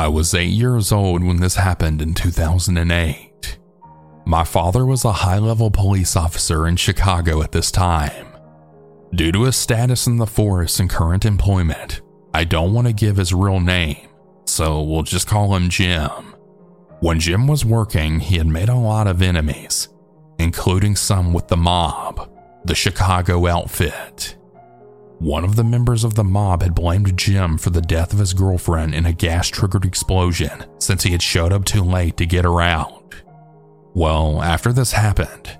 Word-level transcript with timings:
I 0.00 0.08
was 0.08 0.32
eight 0.32 0.46
years 0.46 0.92
old 0.92 1.22
when 1.22 1.40
this 1.40 1.56
happened 1.56 2.00
in 2.00 2.14
2008. 2.14 3.58
My 4.24 4.44
father 4.44 4.86
was 4.86 5.04
a 5.04 5.12
high 5.12 5.36
level 5.36 5.70
police 5.70 6.16
officer 6.16 6.66
in 6.66 6.76
Chicago 6.76 7.42
at 7.42 7.52
this 7.52 7.70
time. 7.70 8.28
Due 9.14 9.30
to 9.30 9.42
his 9.42 9.56
status 9.56 10.06
in 10.06 10.16
the 10.16 10.26
force 10.26 10.80
and 10.80 10.88
current 10.88 11.26
employment, 11.26 12.00
I 12.32 12.44
don't 12.44 12.72
want 12.72 12.86
to 12.86 12.94
give 12.94 13.18
his 13.18 13.34
real 13.34 13.60
name, 13.60 14.08
so 14.46 14.82
we'll 14.82 15.02
just 15.02 15.26
call 15.26 15.54
him 15.54 15.68
Jim. 15.68 16.34
When 17.00 17.20
Jim 17.20 17.46
was 17.46 17.66
working, 17.66 18.20
he 18.20 18.38
had 18.38 18.46
made 18.46 18.70
a 18.70 18.74
lot 18.74 19.06
of 19.06 19.20
enemies, 19.20 19.90
including 20.38 20.96
some 20.96 21.34
with 21.34 21.48
the 21.48 21.58
mob, 21.58 22.34
the 22.64 22.74
Chicago 22.74 23.46
outfit. 23.46 24.34
One 25.20 25.44
of 25.44 25.54
the 25.54 25.64
members 25.64 26.02
of 26.02 26.14
the 26.14 26.24
mob 26.24 26.62
had 26.62 26.74
blamed 26.74 27.18
Jim 27.18 27.58
for 27.58 27.68
the 27.68 27.82
death 27.82 28.14
of 28.14 28.18
his 28.18 28.32
girlfriend 28.32 28.94
in 28.94 29.04
a 29.04 29.12
gas 29.12 29.48
triggered 29.48 29.84
explosion 29.84 30.64
since 30.78 31.02
he 31.02 31.12
had 31.12 31.20
showed 31.20 31.52
up 31.52 31.66
too 31.66 31.82
late 31.84 32.16
to 32.16 32.24
get 32.24 32.46
her 32.46 32.62
out. 32.62 33.14
Well, 33.92 34.40
after 34.40 34.72
this 34.72 34.92
happened, 34.92 35.58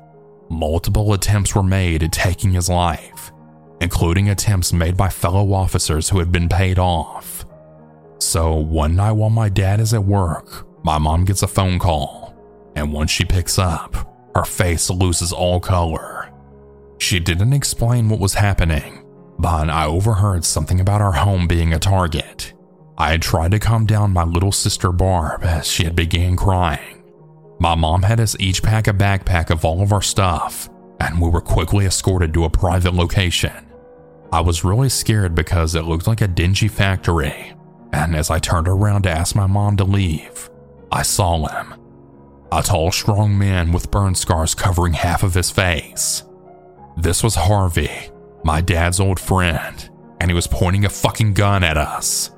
multiple 0.48 1.12
attempts 1.12 1.54
were 1.54 1.62
made 1.62 2.02
at 2.02 2.10
taking 2.10 2.52
his 2.52 2.70
life, 2.70 3.32
including 3.82 4.30
attempts 4.30 4.72
made 4.72 4.96
by 4.96 5.10
fellow 5.10 5.52
officers 5.52 6.08
who 6.08 6.20
had 6.20 6.32
been 6.32 6.48
paid 6.48 6.78
off. 6.78 7.44
So, 8.18 8.54
one 8.54 8.96
night 8.96 9.12
while 9.12 9.28
my 9.28 9.50
dad 9.50 9.78
is 9.78 9.92
at 9.92 10.04
work, 10.04 10.66
my 10.82 10.96
mom 10.96 11.26
gets 11.26 11.42
a 11.42 11.46
phone 11.46 11.78
call, 11.78 12.34
and 12.76 12.94
once 12.94 13.10
she 13.10 13.26
picks 13.26 13.58
up, 13.58 14.10
her 14.34 14.46
face 14.46 14.88
loses 14.88 15.34
all 15.34 15.60
color. 15.60 16.32
She 16.96 17.20
didn't 17.20 17.52
explain 17.52 18.08
what 18.08 18.20
was 18.20 18.34
happening, 18.34 18.99
but 19.40 19.70
I 19.70 19.86
overheard 19.86 20.44
something 20.44 20.80
about 20.80 21.00
our 21.00 21.12
home 21.12 21.48
being 21.48 21.72
a 21.72 21.78
target. 21.78 22.52
I 22.98 23.12
had 23.12 23.22
tried 23.22 23.52
to 23.52 23.58
calm 23.58 23.86
down 23.86 24.12
my 24.12 24.24
little 24.24 24.52
sister 24.52 24.92
Barb 24.92 25.42
as 25.42 25.66
she 25.66 25.84
had 25.84 25.96
began 25.96 26.36
crying. 26.36 27.02
My 27.58 27.74
mom 27.74 28.02
had 28.02 28.20
us 28.20 28.36
each 28.38 28.62
pack 28.62 28.86
a 28.86 28.92
backpack 28.92 29.48
of 29.48 29.64
all 29.64 29.80
of 29.80 29.94
our 29.94 30.02
stuff, 30.02 30.68
and 31.00 31.20
we 31.20 31.30
were 31.30 31.40
quickly 31.40 31.86
escorted 31.86 32.34
to 32.34 32.44
a 32.44 32.50
private 32.50 32.92
location. 32.92 33.52
I 34.30 34.40
was 34.42 34.62
really 34.62 34.90
scared 34.90 35.34
because 35.34 35.74
it 35.74 35.84
looked 35.84 36.06
like 36.06 36.20
a 36.20 36.28
dingy 36.28 36.68
factory, 36.68 37.54
and 37.94 38.14
as 38.14 38.30
I 38.30 38.38
turned 38.38 38.68
around 38.68 39.02
to 39.02 39.10
ask 39.10 39.34
my 39.34 39.46
mom 39.46 39.78
to 39.78 39.84
leave, 39.84 40.50
I 40.92 41.02
saw 41.02 41.46
him. 41.46 41.74
A 42.52 42.62
tall, 42.62 42.92
strong 42.92 43.38
man 43.38 43.72
with 43.72 43.90
burn 43.90 44.14
scars 44.14 44.54
covering 44.54 44.92
half 44.92 45.22
of 45.22 45.32
his 45.32 45.50
face. 45.50 46.24
This 46.96 47.22
was 47.22 47.34
Harvey, 47.36 48.10
my 48.44 48.60
dad's 48.60 49.00
old 49.00 49.20
friend, 49.20 49.88
and 50.20 50.30
he 50.30 50.34
was 50.34 50.46
pointing 50.46 50.84
a 50.84 50.90
fucking 50.90 51.34
gun 51.34 51.64
at 51.64 51.76
us. 51.76 52.30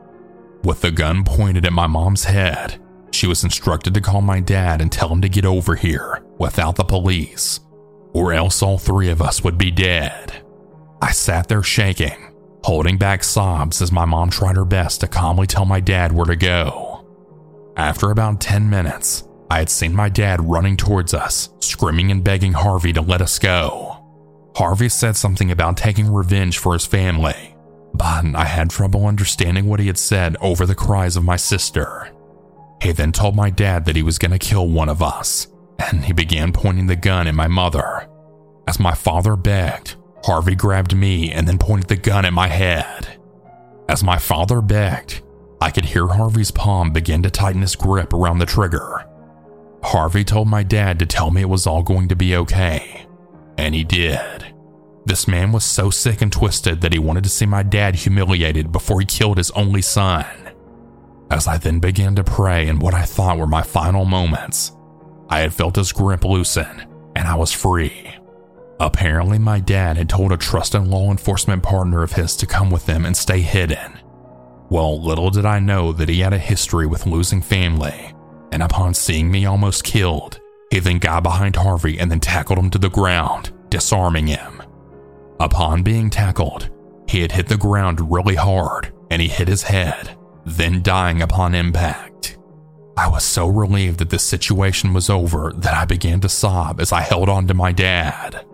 With 0.65 0.81
the 0.81 0.91
gun 0.91 1.25
pointed 1.25 1.67
at 1.67 1.73
my 1.73 1.87
mom's 1.87 2.25
head, 2.25 2.81
she 3.13 3.27
was 3.27 3.45
instructed 3.45 3.95
to 3.95 4.01
call 4.01 4.23
my 4.23 4.41
dad 4.41 4.81
and 4.81 4.91
tell 4.91 5.09
him 5.09 5.21
to 5.23 5.29
get 5.29 5.45
over 5.45 5.75
here 5.75 6.25
without 6.39 6.77
the 6.77 6.85
police, 6.85 7.61
or 8.13 8.33
else 8.33 8.63
all 8.63 8.79
three 8.79 9.09
of 9.09 9.21
us 9.21 9.45
would 9.45 9.59
be 9.59 9.71
dead. 9.71 10.45
I 11.01 11.13
sat 11.13 11.49
there 11.49 11.63
shaking, 11.63 12.33
holding 12.65 12.97
back 12.97 13.25
sobs 13.25 13.83
as 13.83 13.93
my 13.93 14.05
mom 14.05 14.31
tried 14.31 14.57
her 14.57 14.65
best 14.65 15.01
to 15.01 15.09
calmly 15.09 15.47
tell 15.47 15.65
my 15.65 15.81
dad 15.81 16.13
where 16.13 16.27
to 16.27 16.37
go. 16.37 17.05
After 17.77 18.11
about 18.11 18.41
10 18.41 18.69
minutes, 18.69 19.25
I 19.51 19.59
had 19.59 19.69
seen 19.69 19.95
my 19.95 20.09
dad 20.09 20.49
running 20.49 20.77
towards 20.77 21.13
us, 21.13 21.51
screaming 21.61 22.11
and 22.11 22.23
begging 22.25 22.53
Harvey 22.53 22.93
to 22.93 23.03
let 23.03 23.21
us 23.21 23.39
go. 23.39 23.92
Harvey 24.57 24.89
said 24.89 25.17
something 25.17 25.51
about 25.51 25.77
taking 25.77 26.13
revenge 26.13 26.59
for 26.59 26.75
his 26.75 26.87
family, 26.87 27.57
but 27.95 28.25
I 28.35 28.45
had 28.45 28.71
trouble 28.71 29.07
understanding 29.07 29.67
what 29.67 29.81
he 29.81 29.87
had 29.87 29.99
said 29.99 30.37
over 30.41 30.67
the 30.67 30.75
cries 30.75 31.17
of 31.17 31.25
my 31.25 31.37
sister. 31.37 32.11
He 32.83 32.93
then 32.93 33.13
told 33.13 33.37
my 33.37 33.49
dad 33.51 33.85
that 33.85 33.97
he 33.97 34.03
was 34.03 34.19
going 34.19 34.33
to 34.33 34.39
kill 34.39 34.69
one 34.69 34.89
of 34.89 35.03
us, 35.03 35.47
and 35.79 36.05
he 36.05 36.13
began 36.13 36.53
pointing 36.53 36.87
the 36.87 36.97
gun 36.97 37.27
at 37.27 37.35
my 37.35 37.49
mother. 37.49 38.09
As 38.67 38.79
my 38.79 38.95
father 38.95 39.37
begged, 39.37 39.97
Harvey 40.25 40.55
grabbed 40.55 40.95
me 40.95 41.33
and 41.33 41.49
then 41.49 41.59
pointed 41.59 41.89
the 41.89 41.97
gun 41.97 42.25
at 42.25 42.33
my 42.33 42.49
head. 42.49 43.19
As 43.89 44.05
my 44.05 44.19
father 44.19 44.61
begged, 44.61 45.23
I 45.61 45.71
could 45.71 45.85
hear 45.85 46.09
Harvey's 46.09 46.51
palm 46.51 46.93
begin 46.93 47.23
to 47.23 47.31
tighten 47.31 47.61
his 47.63 47.77
grip 47.77 48.13
around 48.13 48.39
the 48.39 48.47
trigger. 48.47 49.05
Harvey 49.83 50.25
told 50.25 50.49
my 50.49 50.63
dad 50.63 50.99
to 50.99 51.07
tell 51.07 51.31
me 51.31 51.43
it 51.43 51.49
was 51.49 51.67
all 51.67 51.83
going 51.83 52.09
to 52.09 52.17
be 52.17 52.37
okay, 52.37 53.07
and 53.59 53.75
he 53.75 53.85
did. 53.85 54.42
This 55.05 55.27
man 55.27 55.51
was 55.53 55.65
so 55.65 55.91
sick 55.91 56.23
and 56.23 56.33
twisted 56.33 56.81
that 56.81 56.93
he 56.93 56.99
wanted 56.99 57.25
to 57.25 57.31
see 57.31 57.47
my 57.47 57.63
dad 57.63 57.97
humiliated 57.97 58.71
before 58.71 59.01
he 59.01 59.07
killed 59.07 59.37
his 59.37 59.51
only 59.53 59.83
son. 59.83 60.27
As 61.31 61.49
I 61.49 61.57
then 61.57 61.81
began 61.81 62.15
to 62.17 62.25
pray 62.25 62.69
in 62.69 62.79
what 62.79 62.95
I 62.95 63.03
thought 63.03 63.39
were 63.39 63.47
my 63.47 63.63
final 63.63 64.05
moments, 64.05 64.73
I 65.29 65.41
had 65.41 65.55
felt 65.55 65.77
his 65.77 65.93
grip 65.93 66.25
loosen 66.25 66.87
and 67.17 67.27
I 67.27 67.35
was 67.35 67.53
free. 67.53 68.15
Apparently, 68.79 69.39
my 69.39 69.61
dad 69.61 69.97
had 69.97 70.09
told 70.09 70.33
a 70.33 70.37
trusted 70.37 70.87
law 70.87 71.11
enforcement 71.11 71.63
partner 71.63 72.03
of 72.03 72.13
his 72.13 72.37
to 72.37 72.47
come 72.47 72.71
with 72.71 72.87
them 72.87 73.05
and 73.05 73.17
stay 73.17 73.41
hidden. 73.41 73.99
Well, 74.71 75.01
little 75.01 75.31
did 75.31 75.45
I 75.45 75.59
know 75.59 75.93
that 75.93 76.09
he 76.09 76.21
had 76.21 76.33
a 76.33 76.39
history 76.39 76.87
with 76.87 77.07
losing 77.07 77.43
family, 77.43 78.13
and 78.51 78.63
upon 78.63 78.95
seeing 78.95 79.31
me 79.31 79.47
almost 79.47 79.85
killed, 79.85 80.41
he 80.71 80.79
then 80.79 80.99
got 80.99 81.23
behind 81.23 81.57
Harvey 81.57 81.99
and 81.99 82.11
then 82.11 82.21
tackled 82.21 82.59
him 82.59 82.71
to 82.71 82.79
the 82.79 82.89
ground, 82.89 83.53
disarming 83.69 84.27
him. 84.27 84.63
Upon 85.43 85.83
being 85.83 86.09
tackled, 86.09 86.71
he 87.09 87.21
had 87.21 87.33
hit 87.33 87.49
the 87.49 87.57
ground 87.57 88.13
really 88.13 88.37
hard 88.37 88.93
and 89.11 89.21
he 89.21 89.27
hit 89.27 89.49
his 89.49 89.65
head, 89.65 90.17
then 90.47 90.85
dying 90.85 91.21
upon 91.21 91.57
impact. 91.57 92.39
I 92.97 93.09
was 93.09 93.25
so 93.25 93.49
relieved 93.49 93.99
that 93.99 94.11
this 94.11 94.23
situation 94.23 94.95
was 94.95 95.11
over 95.11 95.53
that 95.57 95.75
I 95.75 95.85
began 95.85 96.21
to 96.21 96.29
sob 96.29 96.81
as 96.81 96.93
I 96.93 97.01
held 97.01 97.29
on 97.29 97.49
to 97.49 97.55
my 97.55 97.73
dad. 97.73 98.47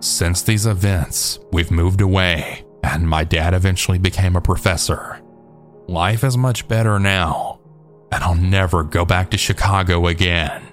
Since 0.00 0.40
these 0.40 0.64
events, 0.64 1.38
we've 1.52 1.70
moved 1.70 2.00
away, 2.00 2.64
and 2.82 3.06
my 3.06 3.24
dad 3.24 3.52
eventually 3.52 3.98
became 3.98 4.34
a 4.34 4.40
professor. 4.40 5.20
Life 5.86 6.24
is 6.24 6.38
much 6.38 6.66
better 6.66 6.98
now, 6.98 7.60
and 8.10 8.24
I'll 8.24 8.36
never 8.36 8.84
go 8.84 9.04
back 9.04 9.30
to 9.32 9.36
Chicago 9.36 10.06
again. 10.06 10.71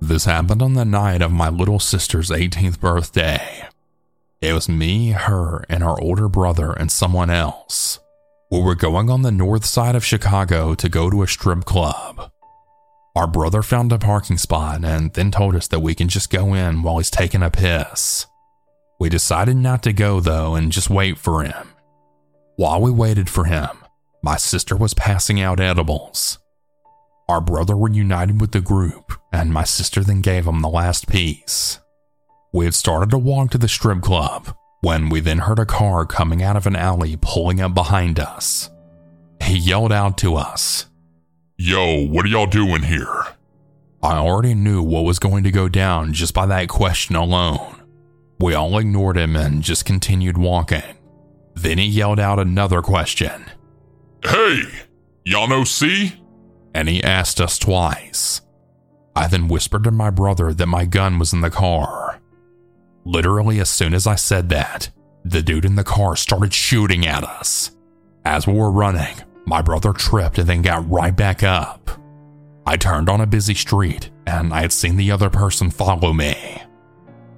This 0.00 0.26
happened 0.26 0.62
on 0.62 0.74
the 0.74 0.84
night 0.84 1.22
of 1.22 1.32
my 1.32 1.48
little 1.48 1.80
sister's 1.80 2.30
18th 2.30 2.78
birthday. 2.80 3.66
It 4.40 4.52
was 4.52 4.68
me, 4.68 5.12
her, 5.12 5.64
and 5.68 5.82
our 5.82 6.00
older 6.00 6.28
brother, 6.28 6.72
and 6.72 6.92
someone 6.92 7.30
else. 7.30 7.98
We 8.50 8.60
were 8.60 8.74
going 8.74 9.10
on 9.10 9.22
the 9.22 9.32
north 9.32 9.64
side 9.64 9.96
of 9.96 10.04
Chicago 10.04 10.74
to 10.74 10.88
go 10.88 11.10
to 11.10 11.22
a 11.22 11.26
strip 11.26 11.64
club. 11.64 12.30
Our 13.16 13.26
brother 13.26 13.62
found 13.62 13.90
a 13.92 13.98
parking 13.98 14.36
spot 14.36 14.84
and 14.84 15.12
then 15.14 15.30
told 15.30 15.56
us 15.56 15.66
that 15.68 15.80
we 15.80 15.94
can 15.94 16.08
just 16.08 16.30
go 16.30 16.52
in 16.52 16.82
while 16.82 16.98
he's 16.98 17.10
taking 17.10 17.42
a 17.42 17.50
piss. 17.50 18.26
We 19.00 19.08
decided 19.08 19.56
not 19.56 19.82
to 19.84 19.92
go 19.94 20.20
though 20.20 20.54
and 20.54 20.70
just 20.70 20.90
wait 20.90 21.16
for 21.16 21.42
him. 21.42 21.72
While 22.56 22.82
we 22.82 22.90
waited 22.90 23.30
for 23.30 23.44
him, 23.44 23.70
my 24.22 24.36
sister 24.36 24.76
was 24.76 24.94
passing 24.94 25.40
out 25.40 25.60
edibles. 25.60 26.38
Our 27.28 27.40
brother 27.40 27.74
reunited 27.74 28.40
with 28.40 28.52
the 28.52 28.60
group, 28.60 29.12
and 29.36 29.52
my 29.52 29.64
sister 29.64 30.02
then 30.02 30.20
gave 30.20 30.46
him 30.46 30.60
the 30.62 30.68
last 30.68 31.08
piece. 31.08 31.78
We 32.52 32.64
had 32.64 32.74
started 32.74 33.10
to 33.10 33.18
walk 33.18 33.50
to 33.50 33.58
the 33.58 33.68
strip 33.68 34.00
club 34.00 34.56
when 34.80 35.08
we 35.08 35.20
then 35.20 35.38
heard 35.38 35.58
a 35.58 35.66
car 35.66 36.06
coming 36.06 36.42
out 36.42 36.56
of 36.56 36.66
an 36.66 36.76
alley 36.76 37.16
pulling 37.20 37.60
up 37.60 37.74
behind 37.74 38.18
us. 38.18 38.70
He 39.42 39.58
yelled 39.58 39.92
out 39.92 40.16
to 40.18 40.36
us, 40.36 40.86
Yo, 41.58 42.06
what 42.06 42.24
are 42.24 42.28
y'all 42.28 42.46
doing 42.46 42.82
here? 42.82 43.24
I 44.02 44.16
already 44.16 44.54
knew 44.54 44.82
what 44.82 45.04
was 45.04 45.18
going 45.18 45.44
to 45.44 45.50
go 45.50 45.68
down 45.68 46.12
just 46.12 46.34
by 46.34 46.46
that 46.46 46.68
question 46.68 47.16
alone. 47.16 47.82
We 48.38 48.54
all 48.54 48.78
ignored 48.78 49.16
him 49.16 49.34
and 49.36 49.62
just 49.62 49.84
continued 49.84 50.38
walking. 50.38 50.82
Then 51.54 51.78
he 51.78 51.86
yelled 51.86 52.20
out 52.20 52.38
another 52.38 52.82
question, 52.82 53.46
Hey, 54.22 54.62
y'all 55.24 55.48
know 55.48 55.64
C? 55.64 56.20
and 56.74 56.90
he 56.90 57.02
asked 57.02 57.40
us 57.40 57.58
twice. 57.58 58.42
I 59.16 59.26
then 59.28 59.48
whispered 59.48 59.84
to 59.84 59.90
my 59.90 60.10
brother 60.10 60.52
that 60.52 60.66
my 60.66 60.84
gun 60.84 61.18
was 61.18 61.32
in 61.32 61.40
the 61.40 61.50
car. 61.50 62.20
Literally, 63.06 63.58
as 63.60 63.70
soon 63.70 63.94
as 63.94 64.06
I 64.06 64.14
said 64.14 64.50
that, 64.50 64.90
the 65.24 65.42
dude 65.42 65.64
in 65.64 65.74
the 65.74 65.84
car 65.84 66.16
started 66.16 66.52
shooting 66.52 67.06
at 67.06 67.24
us. 67.24 67.74
As 68.26 68.46
we 68.46 68.52
were 68.52 68.70
running, 68.70 69.16
my 69.46 69.62
brother 69.62 69.92
tripped 69.94 70.38
and 70.38 70.46
then 70.46 70.60
got 70.60 70.88
right 70.90 71.16
back 71.16 71.42
up. 71.42 71.90
I 72.66 72.76
turned 72.76 73.08
on 73.08 73.20
a 73.22 73.26
busy 73.26 73.54
street 73.54 74.10
and 74.26 74.52
I 74.52 74.60
had 74.60 74.72
seen 74.72 74.96
the 74.96 75.10
other 75.10 75.30
person 75.30 75.70
follow 75.70 76.12
me. 76.12 76.62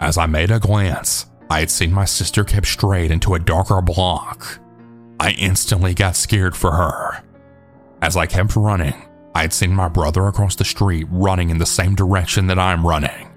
As 0.01 0.19
I 0.19 0.27
made 0.27 0.51
a 0.51 0.59
glance, 0.59 1.27
I 1.51 1.61
had 1.61 1.71
seen 1.71 1.93
my 1.93 2.07
sister 2.07 2.45
kept 2.45 2.67
straight 2.67 3.11
into 3.11 3.35
a 3.35 3.39
darker 3.39 3.81
block. 3.83 4.59
I 5.21 5.31
instantly 5.33 5.95
got 5.95 6.17
scared 6.17 6.57
for 6.57 6.73
her. 6.73 7.23
As 8.03 8.17
I 8.17 8.27
kept 8.27 8.57
running, 8.57 9.08
I 9.39 9.43
had 9.43 9.53
seen 9.53 9.73
my 9.73 9.87
brother 9.87 10.27
across 10.27 10.57
the 10.57 10.65
street 10.65 11.07
running 11.13 11.51
in 11.51 11.59
the 11.59 11.65
same 11.65 11.95
direction 11.95 12.49
that 12.49 12.59
I'm 12.59 12.85
running. 12.85 13.31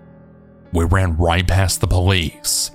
We 0.74 0.86
ran 0.86 1.16
right 1.16 1.48
past 1.48 1.80
the 1.80 1.86
police. 1.86 2.72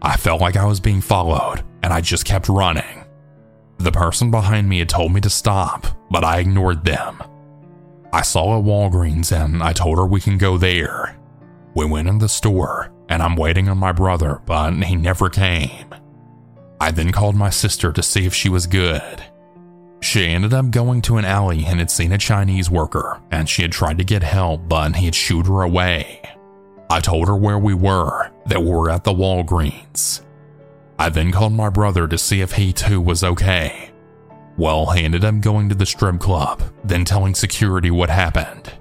I 0.00 0.16
felt 0.16 0.40
like 0.40 0.56
I 0.56 0.64
was 0.64 0.80
being 0.80 1.02
followed, 1.02 1.62
and 1.82 1.92
I 1.92 2.00
just 2.00 2.24
kept 2.24 2.48
running. 2.48 3.04
The 3.76 3.92
person 3.92 4.30
behind 4.30 4.66
me 4.66 4.78
had 4.78 4.88
told 4.88 5.12
me 5.12 5.20
to 5.20 5.28
stop, 5.28 5.88
but 6.10 6.24
I 6.24 6.38
ignored 6.38 6.86
them. 6.86 7.22
I 8.14 8.22
saw 8.22 8.58
a 8.58 8.62
Walgreens 8.62 9.30
and 9.30 9.62
I 9.62 9.74
told 9.74 9.98
her 9.98 10.06
we 10.06 10.18
can 10.18 10.38
go 10.38 10.56
there. 10.56 11.18
We 11.74 11.84
went 11.84 12.08
in 12.08 12.16
the 12.16 12.30
store, 12.30 12.90
and 13.10 13.22
I'm 13.22 13.36
waiting 13.36 13.68
on 13.68 13.76
my 13.76 13.92
brother, 13.92 14.40
but 14.46 14.72
he 14.84 14.96
never 14.96 15.28
came. 15.28 15.94
I 16.80 16.92
then 16.92 17.12
called 17.12 17.36
my 17.36 17.50
sister 17.50 17.92
to 17.92 18.02
see 18.02 18.24
if 18.24 18.32
she 18.32 18.48
was 18.48 18.66
good. 18.66 19.22
She 20.00 20.26
ended 20.26 20.54
up 20.54 20.70
going 20.70 21.02
to 21.02 21.16
an 21.16 21.24
alley 21.24 21.64
and 21.66 21.78
had 21.78 21.90
seen 21.90 22.12
a 22.12 22.18
Chinese 22.18 22.70
worker, 22.70 23.20
and 23.30 23.48
she 23.48 23.62
had 23.62 23.72
tried 23.72 23.98
to 23.98 24.04
get 24.04 24.22
help, 24.22 24.68
but 24.68 24.96
he 24.96 25.06
had 25.06 25.14
shooed 25.14 25.46
her 25.46 25.62
away. 25.62 26.22
I 26.90 27.00
told 27.00 27.28
her 27.28 27.36
where 27.36 27.58
we 27.58 27.74
were, 27.74 28.30
that 28.46 28.62
we 28.62 28.70
were 28.70 28.90
at 28.90 29.04
the 29.04 29.12
Walgreens. 29.12 30.22
I 30.98 31.10
then 31.10 31.32
called 31.32 31.52
my 31.52 31.68
brother 31.68 32.08
to 32.08 32.18
see 32.18 32.40
if 32.40 32.52
he 32.52 32.72
too 32.72 33.00
was 33.00 33.22
okay. 33.22 33.90
Well, 34.56 34.86
he 34.90 35.04
ended 35.04 35.24
up 35.24 35.40
going 35.40 35.68
to 35.68 35.74
the 35.74 35.86
strip 35.86 36.18
club, 36.18 36.62
then 36.82 37.04
telling 37.04 37.34
security 37.34 37.90
what 37.90 38.10
happened. 38.10 38.72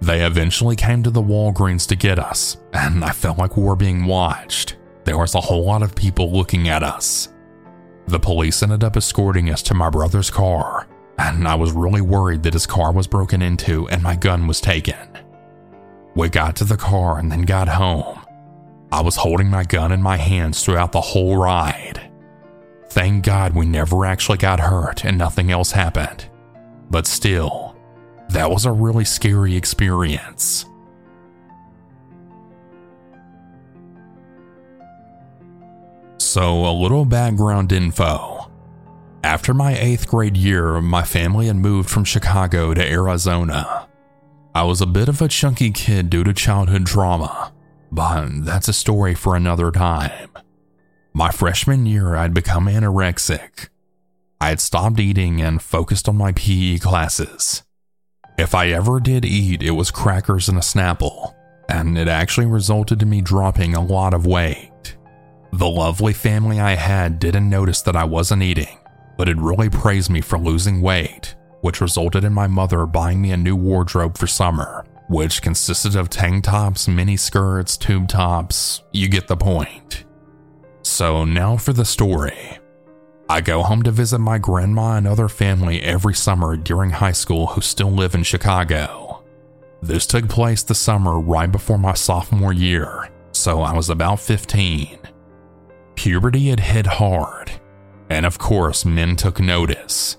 They 0.00 0.24
eventually 0.24 0.76
came 0.76 1.02
to 1.02 1.10
the 1.10 1.22
Walgreens 1.22 1.86
to 1.88 1.96
get 1.96 2.18
us, 2.18 2.56
and 2.72 3.04
I 3.04 3.10
felt 3.10 3.38
like 3.38 3.56
we 3.56 3.62
were 3.64 3.76
being 3.76 4.04
watched. 4.06 4.76
There 5.04 5.18
was 5.18 5.34
a 5.34 5.40
whole 5.40 5.64
lot 5.64 5.82
of 5.82 5.94
people 5.94 6.32
looking 6.32 6.68
at 6.68 6.82
us. 6.82 7.28
The 8.06 8.20
police 8.20 8.62
ended 8.62 8.84
up 8.84 8.96
escorting 8.96 9.50
us 9.50 9.62
to 9.62 9.74
my 9.74 9.90
brother's 9.90 10.30
car, 10.30 10.86
and 11.18 11.46
I 11.48 11.56
was 11.56 11.72
really 11.72 12.00
worried 12.00 12.44
that 12.44 12.54
his 12.54 12.66
car 12.66 12.92
was 12.92 13.06
broken 13.06 13.42
into 13.42 13.88
and 13.88 14.02
my 14.02 14.14
gun 14.14 14.46
was 14.46 14.60
taken. 14.60 15.08
We 16.14 16.28
got 16.28 16.56
to 16.56 16.64
the 16.64 16.76
car 16.76 17.18
and 17.18 17.30
then 17.30 17.42
got 17.42 17.68
home. 17.68 18.20
I 18.92 19.02
was 19.02 19.16
holding 19.16 19.48
my 19.48 19.64
gun 19.64 19.92
in 19.92 20.00
my 20.02 20.16
hands 20.16 20.64
throughout 20.64 20.92
the 20.92 21.00
whole 21.00 21.36
ride. 21.36 22.10
Thank 22.90 23.24
God 23.24 23.54
we 23.54 23.66
never 23.66 24.06
actually 24.06 24.38
got 24.38 24.60
hurt 24.60 25.04
and 25.04 25.18
nothing 25.18 25.50
else 25.50 25.72
happened. 25.72 26.26
But 26.90 27.06
still, 27.06 27.76
that 28.30 28.50
was 28.50 28.64
a 28.64 28.72
really 28.72 29.04
scary 29.04 29.56
experience. 29.56 30.64
So, 36.36 36.66
a 36.66 36.70
little 36.70 37.06
background 37.06 37.72
info. 37.72 38.50
After 39.24 39.54
my 39.54 39.74
eighth 39.74 40.06
grade 40.06 40.36
year, 40.36 40.82
my 40.82 41.02
family 41.02 41.46
had 41.46 41.56
moved 41.56 41.88
from 41.88 42.04
Chicago 42.04 42.74
to 42.74 42.86
Arizona. 42.86 43.88
I 44.54 44.64
was 44.64 44.82
a 44.82 44.86
bit 44.86 45.08
of 45.08 45.22
a 45.22 45.28
chunky 45.28 45.70
kid 45.70 46.10
due 46.10 46.24
to 46.24 46.34
childhood 46.34 46.84
trauma, 46.84 47.54
but 47.90 48.44
that's 48.44 48.68
a 48.68 48.74
story 48.74 49.14
for 49.14 49.34
another 49.34 49.70
time. 49.70 50.28
My 51.14 51.30
freshman 51.30 51.86
year, 51.86 52.16
I'd 52.16 52.34
become 52.34 52.66
anorexic. 52.66 53.70
I 54.38 54.50
had 54.50 54.60
stopped 54.60 55.00
eating 55.00 55.40
and 55.40 55.62
focused 55.62 56.06
on 56.06 56.18
my 56.18 56.32
PE 56.32 56.80
classes. 56.80 57.62
If 58.36 58.54
I 58.54 58.68
ever 58.68 59.00
did 59.00 59.24
eat, 59.24 59.62
it 59.62 59.70
was 59.70 59.90
crackers 59.90 60.50
and 60.50 60.58
a 60.58 60.60
Snapple, 60.60 61.34
and 61.70 61.96
it 61.96 62.08
actually 62.08 62.46
resulted 62.46 63.00
in 63.00 63.08
me 63.08 63.22
dropping 63.22 63.74
a 63.74 63.82
lot 63.82 64.12
of 64.12 64.26
weight. 64.26 64.70
The 65.56 65.66
lovely 65.66 66.12
family 66.12 66.60
I 66.60 66.74
had 66.74 67.18
didn't 67.18 67.48
notice 67.48 67.80
that 67.80 67.96
I 67.96 68.04
wasn't 68.04 68.42
eating, 68.42 68.76
but 69.16 69.26
it 69.26 69.38
really 69.38 69.70
praised 69.70 70.10
me 70.10 70.20
for 70.20 70.38
losing 70.38 70.82
weight, 70.82 71.34
which 71.62 71.80
resulted 71.80 72.24
in 72.24 72.34
my 72.34 72.46
mother 72.46 72.84
buying 72.84 73.22
me 73.22 73.32
a 73.32 73.38
new 73.38 73.56
wardrobe 73.56 74.18
for 74.18 74.26
summer, 74.26 74.84
which 75.08 75.40
consisted 75.40 75.96
of 75.96 76.10
tank 76.10 76.44
tops, 76.44 76.86
mini 76.86 77.16
skirts, 77.16 77.78
tube 77.78 78.06
tops. 78.06 78.82
You 78.92 79.08
get 79.08 79.28
the 79.28 79.36
point. 79.38 80.04
So, 80.82 81.24
now 81.24 81.56
for 81.56 81.72
the 81.72 81.86
story. 81.86 82.58
I 83.30 83.40
go 83.40 83.62
home 83.62 83.82
to 83.84 83.90
visit 83.90 84.18
my 84.18 84.36
grandma 84.36 84.96
and 84.96 85.08
other 85.08 85.30
family 85.30 85.80
every 85.82 86.12
summer 86.12 86.58
during 86.58 86.90
high 86.90 87.12
school 87.12 87.46
who 87.46 87.62
still 87.62 87.90
live 87.90 88.14
in 88.14 88.24
Chicago. 88.24 89.24
This 89.80 90.06
took 90.06 90.28
place 90.28 90.62
the 90.62 90.74
summer 90.74 91.18
right 91.18 91.50
before 91.50 91.78
my 91.78 91.94
sophomore 91.94 92.52
year, 92.52 93.08
so 93.32 93.62
I 93.62 93.72
was 93.72 93.88
about 93.88 94.20
15. 94.20 95.05
Puberty 96.06 96.50
had 96.50 96.60
hit 96.60 96.86
hard, 96.86 97.50
and 98.08 98.24
of 98.24 98.38
course, 98.38 98.84
men 98.84 99.16
took 99.16 99.40
notice. 99.40 100.16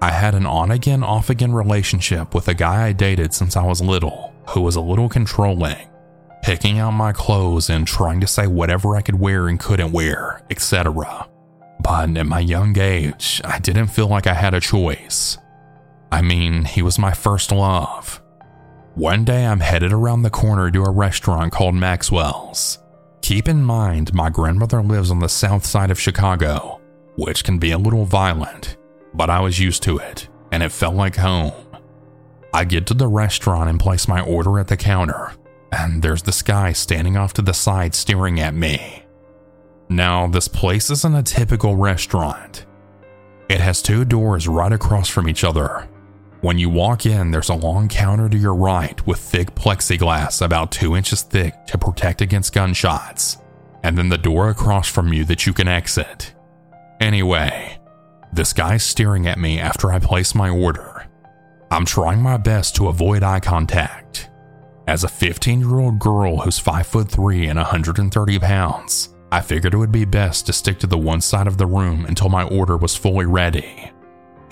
I 0.00 0.12
had 0.12 0.32
an 0.36 0.46
on 0.46 0.70
again, 0.70 1.02
off 1.02 1.28
again 1.28 1.52
relationship 1.52 2.36
with 2.36 2.46
a 2.46 2.54
guy 2.54 2.86
I 2.86 2.92
dated 2.92 3.34
since 3.34 3.56
I 3.56 3.66
was 3.66 3.80
little, 3.80 4.32
who 4.50 4.60
was 4.60 4.76
a 4.76 4.80
little 4.80 5.08
controlling, 5.08 5.88
picking 6.44 6.78
out 6.78 6.92
my 6.92 7.10
clothes 7.12 7.68
and 7.68 7.84
trying 7.84 8.20
to 8.20 8.28
say 8.28 8.46
whatever 8.46 8.94
I 8.94 9.02
could 9.02 9.18
wear 9.18 9.48
and 9.48 9.58
couldn't 9.58 9.90
wear, 9.90 10.40
etc. 10.50 11.28
But 11.80 12.16
at 12.16 12.26
my 12.26 12.38
young 12.38 12.78
age, 12.78 13.40
I 13.44 13.58
didn't 13.58 13.88
feel 13.88 14.06
like 14.06 14.28
I 14.28 14.34
had 14.34 14.54
a 14.54 14.60
choice. 14.60 15.36
I 16.12 16.22
mean, 16.22 16.64
he 16.64 16.80
was 16.80 16.96
my 16.96 17.12
first 17.12 17.50
love. 17.50 18.22
One 18.94 19.24
day 19.24 19.46
I'm 19.46 19.58
headed 19.58 19.92
around 19.92 20.22
the 20.22 20.30
corner 20.30 20.70
to 20.70 20.84
a 20.84 20.92
restaurant 20.92 21.50
called 21.50 21.74
Maxwell's. 21.74 22.78
Keep 23.22 23.48
in 23.48 23.62
mind, 23.62 24.12
my 24.12 24.28
grandmother 24.28 24.82
lives 24.82 25.10
on 25.10 25.20
the 25.20 25.28
south 25.28 25.64
side 25.64 25.92
of 25.92 26.00
Chicago, 26.00 26.80
which 27.14 27.44
can 27.44 27.56
be 27.56 27.70
a 27.70 27.78
little 27.78 28.04
violent, 28.04 28.76
but 29.14 29.30
I 29.30 29.38
was 29.40 29.60
used 29.60 29.84
to 29.84 29.98
it, 29.98 30.28
and 30.50 30.60
it 30.60 30.72
felt 30.72 30.96
like 30.96 31.16
home. 31.16 31.52
I 32.52 32.64
get 32.64 32.86
to 32.88 32.94
the 32.94 33.06
restaurant 33.06 33.70
and 33.70 33.78
place 33.78 34.08
my 34.08 34.20
order 34.20 34.58
at 34.58 34.66
the 34.66 34.76
counter, 34.76 35.32
and 35.70 36.02
there's 36.02 36.22
this 36.22 36.42
guy 36.42 36.72
standing 36.72 37.16
off 37.16 37.32
to 37.34 37.42
the 37.42 37.54
side 37.54 37.94
staring 37.94 38.40
at 38.40 38.54
me. 38.54 39.04
Now, 39.88 40.26
this 40.26 40.48
place 40.48 40.90
isn't 40.90 41.14
a 41.14 41.22
typical 41.22 41.76
restaurant. 41.76 42.66
It 43.48 43.60
has 43.60 43.82
two 43.82 44.04
doors 44.04 44.48
right 44.48 44.72
across 44.72 45.08
from 45.08 45.28
each 45.28 45.44
other. 45.44 45.88
When 46.42 46.58
you 46.58 46.70
walk 46.70 47.06
in, 47.06 47.30
there's 47.30 47.50
a 47.50 47.54
long 47.54 47.86
counter 47.86 48.28
to 48.28 48.36
your 48.36 48.56
right 48.56 49.06
with 49.06 49.20
thick 49.20 49.54
plexiglass 49.54 50.42
about 50.42 50.72
two 50.72 50.96
inches 50.96 51.22
thick 51.22 51.66
to 51.66 51.78
protect 51.78 52.20
against 52.20 52.52
gunshots, 52.52 53.38
and 53.84 53.96
then 53.96 54.08
the 54.08 54.18
door 54.18 54.50
across 54.50 54.88
from 54.88 55.12
you 55.12 55.24
that 55.26 55.46
you 55.46 55.52
can 55.52 55.68
exit. 55.68 56.34
Anyway, 57.00 57.78
this 58.32 58.52
guy's 58.52 58.82
staring 58.82 59.28
at 59.28 59.38
me 59.38 59.60
after 59.60 59.92
I 59.92 60.00
place 60.00 60.34
my 60.34 60.50
order. 60.50 61.06
I'm 61.70 61.84
trying 61.84 62.20
my 62.20 62.38
best 62.38 62.74
to 62.74 62.88
avoid 62.88 63.22
eye 63.22 63.38
contact. 63.38 64.28
As 64.88 65.04
a 65.04 65.08
15 65.08 65.60
year 65.60 65.78
old 65.78 66.00
girl 66.00 66.38
who's 66.38 66.58
5 66.58 66.84
foot 66.88 67.08
3 67.08 67.46
and 67.46 67.56
130 67.56 68.38
pounds, 68.40 69.14
I 69.30 69.42
figured 69.42 69.74
it 69.74 69.78
would 69.78 69.92
be 69.92 70.04
best 70.04 70.46
to 70.46 70.52
stick 70.52 70.80
to 70.80 70.88
the 70.88 70.98
one 70.98 71.20
side 71.20 71.46
of 71.46 71.56
the 71.56 71.66
room 71.66 72.04
until 72.04 72.28
my 72.28 72.42
order 72.42 72.76
was 72.76 72.96
fully 72.96 73.26
ready. 73.26 73.92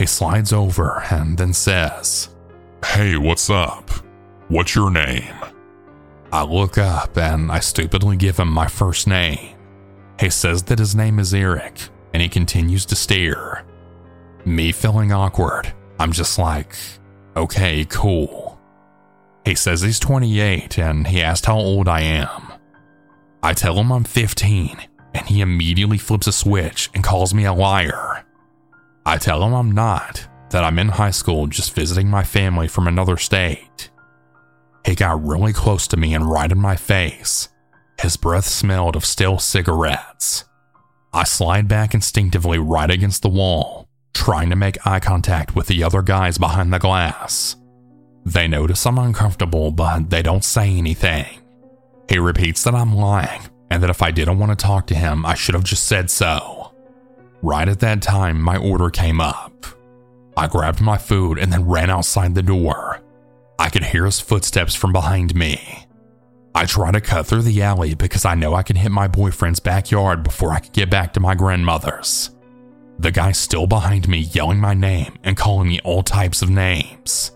He 0.00 0.06
slides 0.06 0.50
over 0.54 1.04
and 1.10 1.36
then 1.36 1.52
says, 1.52 2.30
Hey, 2.82 3.18
what's 3.18 3.50
up? 3.50 3.90
What's 4.48 4.74
your 4.74 4.90
name? 4.90 5.34
I 6.32 6.42
look 6.42 6.78
up 6.78 7.18
and 7.18 7.52
I 7.52 7.60
stupidly 7.60 8.16
give 8.16 8.38
him 8.38 8.48
my 8.48 8.66
first 8.66 9.06
name. 9.06 9.58
He 10.18 10.30
says 10.30 10.62
that 10.64 10.78
his 10.78 10.94
name 10.94 11.18
is 11.18 11.34
Eric 11.34 11.90
and 12.14 12.22
he 12.22 12.30
continues 12.30 12.86
to 12.86 12.96
stare. 12.96 13.66
Me 14.46 14.72
feeling 14.72 15.12
awkward, 15.12 15.70
I'm 15.98 16.12
just 16.12 16.38
like, 16.38 16.74
okay, 17.36 17.84
cool. 17.84 18.58
He 19.44 19.54
says 19.54 19.82
he's 19.82 19.98
28 19.98 20.78
and 20.78 21.08
he 21.08 21.20
asked 21.20 21.44
how 21.44 21.58
old 21.58 21.88
I 21.88 22.00
am. 22.00 22.54
I 23.42 23.52
tell 23.52 23.78
him 23.78 23.92
I'm 23.92 24.04
15, 24.04 24.78
and 25.12 25.26
he 25.26 25.42
immediately 25.42 25.98
flips 25.98 26.26
a 26.26 26.32
switch 26.32 26.88
and 26.94 27.04
calls 27.04 27.34
me 27.34 27.44
a 27.44 27.52
liar. 27.52 28.24
I 29.10 29.18
tell 29.18 29.42
him 29.42 29.52
I'm 29.52 29.72
not, 29.72 30.24
that 30.50 30.62
I'm 30.62 30.78
in 30.78 30.88
high 30.88 31.10
school 31.10 31.48
just 31.48 31.74
visiting 31.74 32.06
my 32.06 32.22
family 32.22 32.68
from 32.68 32.86
another 32.86 33.16
state. 33.16 33.90
He 34.86 34.94
got 34.94 35.26
really 35.26 35.52
close 35.52 35.88
to 35.88 35.96
me 35.96 36.14
and 36.14 36.30
right 36.30 36.52
in 36.52 36.60
my 36.60 36.76
face. 36.76 37.48
His 38.00 38.16
breath 38.16 38.46
smelled 38.46 38.94
of 38.94 39.04
stale 39.04 39.40
cigarettes. 39.40 40.44
I 41.12 41.24
slide 41.24 41.66
back 41.66 41.92
instinctively 41.92 42.60
right 42.60 42.88
against 42.88 43.22
the 43.22 43.28
wall, 43.28 43.88
trying 44.14 44.48
to 44.50 44.54
make 44.54 44.86
eye 44.86 45.00
contact 45.00 45.56
with 45.56 45.66
the 45.66 45.82
other 45.82 46.02
guys 46.02 46.38
behind 46.38 46.72
the 46.72 46.78
glass. 46.78 47.56
They 48.24 48.46
notice 48.46 48.86
I'm 48.86 48.96
uncomfortable, 48.96 49.72
but 49.72 50.10
they 50.10 50.22
don't 50.22 50.44
say 50.44 50.70
anything. 50.70 51.40
He 52.08 52.20
repeats 52.20 52.62
that 52.62 52.76
I'm 52.76 52.94
lying 52.94 53.40
and 53.72 53.82
that 53.82 53.90
if 53.90 54.02
I 54.02 54.12
didn't 54.12 54.38
want 54.38 54.56
to 54.56 54.64
talk 54.64 54.86
to 54.86 54.94
him, 54.94 55.26
I 55.26 55.34
should 55.34 55.56
have 55.56 55.64
just 55.64 55.88
said 55.88 56.10
so. 56.10 56.59
Right 57.42 57.68
at 57.68 57.80
that 57.80 58.02
time, 58.02 58.40
my 58.40 58.56
order 58.58 58.90
came 58.90 59.20
up. 59.20 59.66
I 60.36 60.46
grabbed 60.46 60.80
my 60.80 60.98
food 60.98 61.38
and 61.38 61.52
then 61.52 61.68
ran 61.68 61.90
outside 61.90 62.34
the 62.34 62.42
door. 62.42 63.00
I 63.58 63.70
could 63.70 63.84
hear 63.84 64.04
his 64.04 64.20
footsteps 64.20 64.74
from 64.74 64.92
behind 64.92 65.34
me. 65.34 65.86
I 66.54 66.66
try 66.66 66.90
to 66.90 67.00
cut 67.00 67.26
through 67.26 67.42
the 67.42 67.62
alley 67.62 67.94
because 67.94 68.24
I 68.24 68.34
know 68.34 68.54
I 68.54 68.62
can 68.62 68.76
hit 68.76 68.90
my 68.90 69.08
boyfriend's 69.08 69.60
backyard 69.60 70.22
before 70.22 70.52
I 70.52 70.60
could 70.60 70.72
get 70.72 70.90
back 70.90 71.14
to 71.14 71.20
my 71.20 71.34
grandmother's. 71.34 72.30
The 72.98 73.10
guy's 73.10 73.38
still 73.38 73.66
behind 73.66 74.08
me, 74.08 74.18
yelling 74.18 74.58
my 74.58 74.74
name 74.74 75.16
and 75.24 75.36
calling 75.36 75.68
me 75.68 75.80
all 75.82 76.02
types 76.02 76.42
of 76.42 76.50
names. 76.50 77.30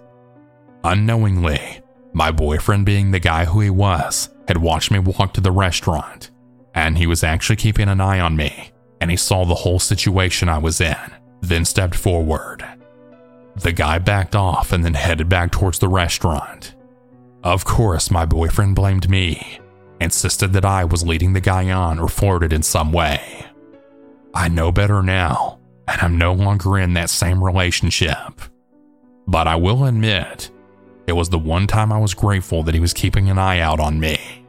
Unknowingly, 0.82 1.80
my 2.12 2.30
boyfriend 2.30 2.84
being 2.84 3.10
the 3.10 3.20
guy 3.20 3.46
who 3.46 3.60
he 3.60 3.70
was, 3.70 4.28
had 4.48 4.58
watched 4.58 4.90
me 4.90 4.98
walk 4.98 5.32
to 5.34 5.40
the 5.40 5.50
restaurant, 5.50 6.30
and 6.74 6.98
he 6.98 7.06
was 7.06 7.24
actually 7.24 7.56
keeping 7.56 7.88
an 7.88 8.02
eye 8.02 8.20
on 8.20 8.36
me 8.36 8.73
and 9.04 9.10
he 9.10 9.18
saw 9.18 9.44
the 9.44 9.54
whole 9.54 9.78
situation 9.78 10.48
I 10.48 10.56
was 10.56 10.80
in, 10.80 10.96
then 11.42 11.66
stepped 11.66 11.94
forward. 11.94 12.64
The 13.54 13.72
guy 13.72 13.98
backed 13.98 14.34
off 14.34 14.72
and 14.72 14.82
then 14.82 14.94
headed 14.94 15.28
back 15.28 15.52
towards 15.52 15.78
the 15.78 15.88
restaurant. 15.88 16.74
Of 17.42 17.66
course, 17.66 18.10
my 18.10 18.24
boyfriend 18.24 18.76
blamed 18.76 19.10
me, 19.10 19.60
insisted 20.00 20.54
that 20.54 20.64
I 20.64 20.86
was 20.86 21.06
leading 21.06 21.34
the 21.34 21.42
guy 21.42 21.70
on 21.70 21.98
or 21.98 22.08
flirted 22.08 22.50
in 22.50 22.62
some 22.62 22.92
way. 22.92 23.44
I 24.32 24.48
know 24.48 24.72
better 24.72 25.02
now, 25.02 25.58
and 25.86 26.00
I'm 26.00 26.16
no 26.16 26.32
longer 26.32 26.78
in 26.78 26.94
that 26.94 27.10
same 27.10 27.44
relationship. 27.44 28.40
But 29.26 29.46
I 29.46 29.56
will 29.56 29.84
admit, 29.84 30.50
it 31.06 31.12
was 31.12 31.28
the 31.28 31.38
one 31.38 31.66
time 31.66 31.92
I 31.92 31.98
was 31.98 32.14
grateful 32.14 32.62
that 32.62 32.74
he 32.74 32.80
was 32.80 32.94
keeping 32.94 33.28
an 33.28 33.38
eye 33.38 33.58
out 33.58 33.80
on 33.80 34.00
me. 34.00 34.43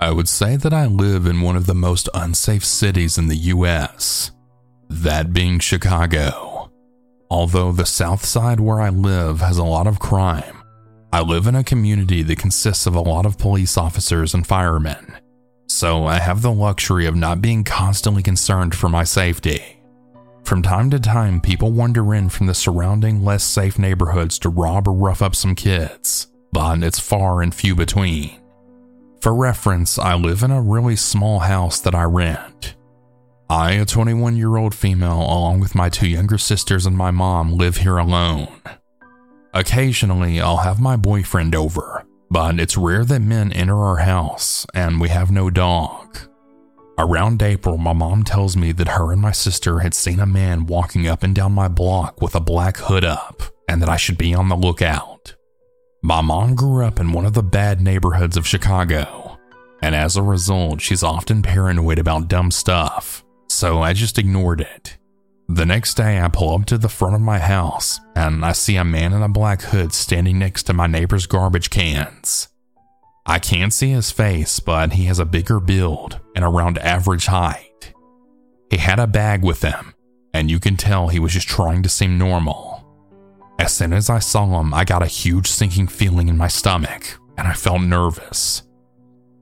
I 0.00 0.12
would 0.12 0.28
say 0.28 0.56
that 0.56 0.72
I 0.72 0.86
live 0.86 1.26
in 1.26 1.40
one 1.40 1.56
of 1.56 1.66
the 1.66 1.74
most 1.74 2.08
unsafe 2.14 2.64
cities 2.64 3.18
in 3.18 3.26
the 3.26 3.36
US, 3.36 4.30
that 4.88 5.32
being 5.32 5.58
Chicago. 5.58 6.70
Although 7.28 7.72
the 7.72 7.84
south 7.84 8.24
side 8.24 8.60
where 8.60 8.80
I 8.80 8.90
live 8.90 9.40
has 9.40 9.58
a 9.58 9.64
lot 9.64 9.88
of 9.88 9.98
crime, 9.98 10.62
I 11.12 11.20
live 11.20 11.48
in 11.48 11.56
a 11.56 11.64
community 11.64 12.22
that 12.22 12.38
consists 12.38 12.86
of 12.86 12.94
a 12.94 13.00
lot 13.00 13.26
of 13.26 13.38
police 13.38 13.76
officers 13.76 14.34
and 14.34 14.46
firemen, 14.46 15.16
so 15.66 16.06
I 16.06 16.20
have 16.20 16.42
the 16.42 16.52
luxury 16.52 17.06
of 17.06 17.16
not 17.16 17.42
being 17.42 17.64
constantly 17.64 18.22
concerned 18.22 18.76
for 18.76 18.88
my 18.88 19.02
safety. 19.02 19.80
From 20.44 20.62
time 20.62 20.90
to 20.90 21.00
time, 21.00 21.40
people 21.40 21.72
wander 21.72 22.14
in 22.14 22.28
from 22.28 22.46
the 22.46 22.54
surrounding 22.54 23.24
less 23.24 23.42
safe 23.42 23.80
neighborhoods 23.80 24.38
to 24.38 24.48
rob 24.48 24.86
or 24.86 24.92
rough 24.92 25.22
up 25.22 25.34
some 25.34 25.56
kids, 25.56 26.28
but 26.52 26.84
it's 26.84 27.00
far 27.00 27.42
and 27.42 27.52
few 27.52 27.74
between. 27.74 28.38
For 29.20 29.34
reference, 29.34 29.98
I 29.98 30.14
live 30.14 30.44
in 30.44 30.52
a 30.52 30.62
really 30.62 30.94
small 30.94 31.40
house 31.40 31.80
that 31.80 31.94
I 31.94 32.04
rent. 32.04 32.76
I, 33.50 33.72
a 33.72 33.84
21 33.84 34.36
year 34.36 34.56
old 34.56 34.76
female, 34.76 35.18
along 35.18 35.58
with 35.58 35.74
my 35.74 35.88
two 35.88 36.06
younger 36.06 36.38
sisters 36.38 36.86
and 36.86 36.96
my 36.96 37.10
mom, 37.10 37.52
live 37.52 37.78
here 37.78 37.98
alone. 37.98 38.48
Occasionally, 39.54 40.40
I'll 40.40 40.58
have 40.58 40.80
my 40.80 40.94
boyfriend 40.96 41.56
over, 41.56 42.06
but 42.30 42.60
it's 42.60 42.76
rare 42.76 43.04
that 43.06 43.20
men 43.20 43.52
enter 43.52 43.76
our 43.76 43.96
house, 43.96 44.66
and 44.72 45.00
we 45.00 45.08
have 45.08 45.32
no 45.32 45.50
dog. 45.50 46.18
Around 46.96 47.42
April, 47.42 47.76
my 47.76 47.92
mom 47.92 48.22
tells 48.22 48.56
me 48.56 48.70
that 48.72 48.88
her 48.88 49.12
and 49.12 49.20
my 49.20 49.32
sister 49.32 49.80
had 49.80 49.94
seen 49.94 50.20
a 50.20 50.26
man 50.26 50.66
walking 50.66 51.08
up 51.08 51.24
and 51.24 51.34
down 51.34 51.52
my 51.52 51.66
block 51.66 52.20
with 52.20 52.36
a 52.36 52.40
black 52.40 52.76
hood 52.76 53.04
up, 53.04 53.42
and 53.68 53.82
that 53.82 53.88
I 53.88 53.96
should 53.96 54.18
be 54.18 54.32
on 54.32 54.48
the 54.48 54.56
lookout. 54.56 55.17
My 56.02 56.20
mom 56.20 56.54
grew 56.54 56.84
up 56.84 57.00
in 57.00 57.12
one 57.12 57.26
of 57.26 57.32
the 57.32 57.42
bad 57.42 57.80
neighborhoods 57.80 58.36
of 58.36 58.46
Chicago, 58.46 59.36
and 59.82 59.96
as 59.96 60.16
a 60.16 60.22
result, 60.22 60.80
she's 60.80 61.02
often 61.02 61.42
paranoid 61.42 61.98
about 61.98 62.28
dumb 62.28 62.52
stuff, 62.52 63.24
so 63.48 63.82
I 63.82 63.94
just 63.94 64.16
ignored 64.16 64.60
it. 64.60 64.96
The 65.48 65.66
next 65.66 65.94
day, 65.94 66.20
I 66.20 66.28
pull 66.28 66.54
up 66.54 66.66
to 66.66 66.78
the 66.78 66.88
front 66.88 67.14
of 67.14 67.20
my 67.22 67.38
house 67.38 68.00
and 68.14 68.44
I 68.44 68.52
see 68.52 68.76
a 68.76 68.84
man 68.84 69.14
in 69.14 69.22
a 69.22 69.30
black 69.30 69.62
hood 69.62 69.94
standing 69.94 70.38
next 70.38 70.64
to 70.64 70.74
my 70.74 70.86
neighbor's 70.86 71.26
garbage 71.26 71.70
cans. 71.70 72.48
I 73.24 73.38
can't 73.38 73.72
see 73.72 73.90
his 73.90 74.10
face, 74.10 74.60
but 74.60 74.92
he 74.92 75.04
has 75.04 75.18
a 75.18 75.24
bigger 75.24 75.58
build 75.58 76.20
and 76.36 76.44
around 76.44 76.78
average 76.78 77.26
height. 77.26 77.94
He 78.70 78.76
had 78.76 78.98
a 78.98 79.06
bag 79.06 79.42
with 79.42 79.62
him, 79.62 79.94
and 80.34 80.50
you 80.50 80.60
can 80.60 80.76
tell 80.76 81.08
he 81.08 81.18
was 81.18 81.32
just 81.32 81.48
trying 81.48 81.82
to 81.82 81.88
seem 81.88 82.18
normal. 82.18 82.77
As 83.58 83.74
soon 83.74 83.92
as 83.92 84.08
I 84.08 84.20
saw 84.20 84.60
him, 84.60 84.72
I 84.72 84.84
got 84.84 85.02
a 85.02 85.06
huge 85.06 85.48
sinking 85.48 85.88
feeling 85.88 86.28
in 86.28 86.36
my 86.36 86.48
stomach 86.48 87.18
and 87.36 87.48
I 87.48 87.54
felt 87.54 87.82
nervous. 87.82 88.62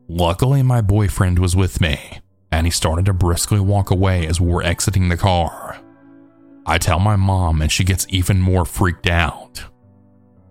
Luckily, 0.08 0.62
my 0.62 0.80
boyfriend 0.80 1.38
was 1.38 1.54
with 1.54 1.80
me 1.80 2.20
and 2.50 2.66
he 2.66 2.70
started 2.70 3.06
to 3.06 3.12
briskly 3.12 3.60
walk 3.60 3.90
away 3.90 4.26
as 4.26 4.40
we 4.40 4.50
were 4.50 4.62
exiting 4.62 5.08
the 5.08 5.16
car. 5.16 5.78
I 6.64 6.78
tell 6.78 6.98
my 6.98 7.16
mom 7.16 7.60
and 7.60 7.70
she 7.70 7.84
gets 7.84 8.06
even 8.08 8.40
more 8.40 8.64
freaked 8.64 9.06
out. 9.06 9.64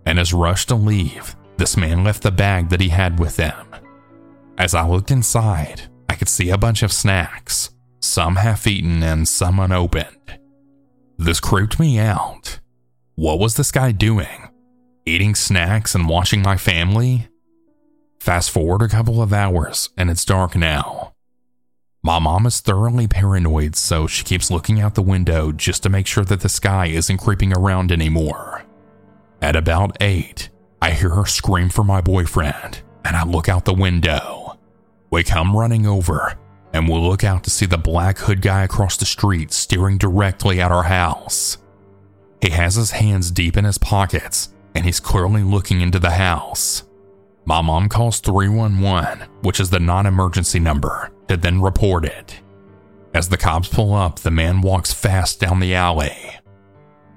And 0.05 0.19
as 0.19 0.33
rushed 0.33 0.69
to 0.69 0.75
leave, 0.75 1.35
this 1.57 1.75
man 1.75 2.03
left 2.03 2.21
the 2.21 2.31
bag 2.31 2.69
that 2.69 2.81
he 2.81 2.89
had 2.89 3.19
with 3.19 3.37
him. 3.37 3.65
As 4.57 4.75
I 4.75 4.87
looked 4.87 5.11
inside, 5.11 5.81
I 6.07 6.15
could 6.15 6.29
see 6.29 6.51
a 6.51 6.57
bunch 6.57 6.83
of 6.83 6.93
snacks, 6.93 7.71
some 7.99 8.35
half 8.35 8.67
eaten 8.67 9.01
and 9.01 9.27
some 9.27 9.59
unopened. 9.59 10.39
This 11.17 11.39
creeped 11.39 11.79
me 11.79 11.97
out 11.97 12.59
what 13.15 13.39
was 13.39 13.55
this 13.55 13.71
guy 13.71 13.91
doing? 13.91 14.49
Eating 15.05 15.35
snacks 15.35 15.95
and 15.95 16.09
watching 16.09 16.41
my 16.41 16.57
family? 16.57 17.27
Fast 18.19 18.51
forward 18.51 18.81
a 18.81 18.89
couple 18.89 19.21
of 19.21 19.31
hours, 19.31 19.89
and 19.97 20.09
it's 20.09 20.25
dark 20.25 20.55
now. 20.55 21.13
My 22.03 22.19
mom 22.19 22.45
is 22.45 22.59
thoroughly 22.59 23.07
paranoid, 23.07 23.75
so 23.75 24.05
she 24.05 24.23
keeps 24.23 24.51
looking 24.51 24.81
out 24.81 24.95
the 24.95 25.01
window 25.01 25.51
just 25.51 25.81
to 25.83 25.89
make 25.89 26.07
sure 26.07 26.25
that 26.25 26.41
the 26.41 26.49
sky 26.49 26.87
isn't 26.87 27.17
creeping 27.17 27.55
around 27.55 27.91
anymore. 27.91 28.63
At 29.41 29.55
about 29.55 29.95
8, 30.01 30.49
I 30.81 30.91
hear 30.91 31.09
her 31.09 31.25
scream 31.25 31.69
for 31.69 31.83
my 31.83 32.01
boyfriend, 32.01 32.81
and 33.05 33.15
I 33.15 33.23
look 33.23 33.47
out 33.47 33.65
the 33.65 33.73
window. 33.73 34.59
We 35.09 35.23
come 35.23 35.55
running 35.55 35.87
over, 35.87 36.37
and 36.73 36.89
we 36.89 36.95
look 36.99 37.23
out 37.23 37.43
to 37.45 37.49
see 37.49 37.65
the 37.65 37.77
black 37.77 38.17
hood 38.17 38.41
guy 38.41 38.63
across 38.63 38.97
the 38.97 39.05
street 39.05 39.53
staring 39.53 39.97
directly 39.97 40.59
at 40.59 40.71
our 40.71 40.83
house. 40.83 41.57
He 42.41 42.49
has 42.51 42.75
his 42.75 42.91
hands 42.91 43.31
deep 43.31 43.57
in 43.57 43.65
his 43.65 43.77
pockets 43.77 44.49
and 44.75 44.85
he's 44.85 44.99
clearly 44.99 45.41
looking 45.41 45.81
into 45.81 45.99
the 45.99 46.11
house. 46.11 46.83
My 47.45 47.61
mom 47.61 47.89
calls 47.89 48.19
311, 48.19 49.27
which 49.41 49.59
is 49.59 49.69
the 49.69 49.79
non 49.79 50.05
emergency 50.05 50.59
number, 50.59 51.11
to 51.27 51.37
then 51.37 51.61
report 51.61 52.05
it. 52.05 52.41
As 53.13 53.29
the 53.29 53.37
cops 53.37 53.69
pull 53.69 53.93
up, 53.93 54.19
the 54.19 54.31
man 54.31 54.61
walks 54.61 54.93
fast 54.93 55.39
down 55.39 55.59
the 55.59 55.73
alley. 55.73 56.17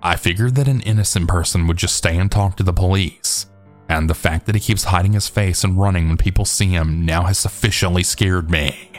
I 0.01 0.15
figured 0.15 0.55
that 0.55 0.69
an 0.69 0.83
innocent 0.83 1.29
person 1.29 1.67
would 1.67 1.77
just 1.77 1.97
stay 1.97 2.17
and 2.17 2.31
talk 2.31 2.57
to 2.57 2.63
the 2.63 2.73
police, 2.73 3.47
and 3.89 4.09
the 4.09 4.15
fact 4.15 4.47
that 4.47 4.55
he 4.55 4.61
keeps 4.61 4.85
hiding 4.85 5.15
his 5.15 5.29
face 5.29 5.65
and 5.65 5.81
running 5.81 6.07
when 6.07 6.17
people 6.17 6.45
see 6.45 6.69
him 6.69 7.05
now 7.05 7.25
has 7.25 7.39
sufficiently 7.39 8.05
scared 8.05 8.51
me. 8.51 8.93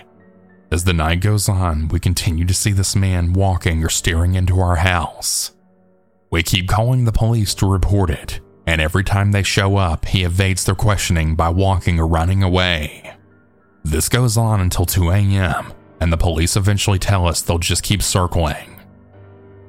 As 0.71 0.83
the 0.83 0.93
night 0.93 1.21
goes 1.21 1.47
on, 1.47 1.87
we 1.87 1.99
continue 1.99 2.43
to 2.45 2.53
see 2.53 2.71
this 2.71 2.95
man 2.95 3.33
walking 3.33 3.83
or 3.83 3.89
staring 3.89 4.35
into 4.35 4.59
our 4.59 4.75
house. 4.77 5.53
We 6.31 6.43
keep 6.43 6.67
calling 6.67 7.05
the 7.05 7.11
police 7.11 7.55
to 7.55 7.65
report 7.65 8.11
it, 8.11 8.39
and 8.67 8.79
every 8.79 9.03
time 9.03 9.31
they 9.31 9.41
show 9.41 9.77
up, 9.77 10.05
he 10.05 10.23
evades 10.23 10.63
their 10.63 10.75
questioning 10.75 11.35
by 11.35 11.49
walking 11.49 11.99
or 11.99 12.05
running 12.05 12.43
away. 12.43 13.15
This 13.83 14.09
goes 14.09 14.37
on 14.37 14.61
until 14.61 14.85
2 14.85 15.09
a.m., 15.09 15.73
and 15.99 16.13
the 16.13 16.17
police 16.17 16.55
eventually 16.55 16.99
tell 16.99 17.27
us 17.27 17.41
they'll 17.41 17.57
just 17.57 17.81
keep 17.81 18.03
circling. 18.03 18.79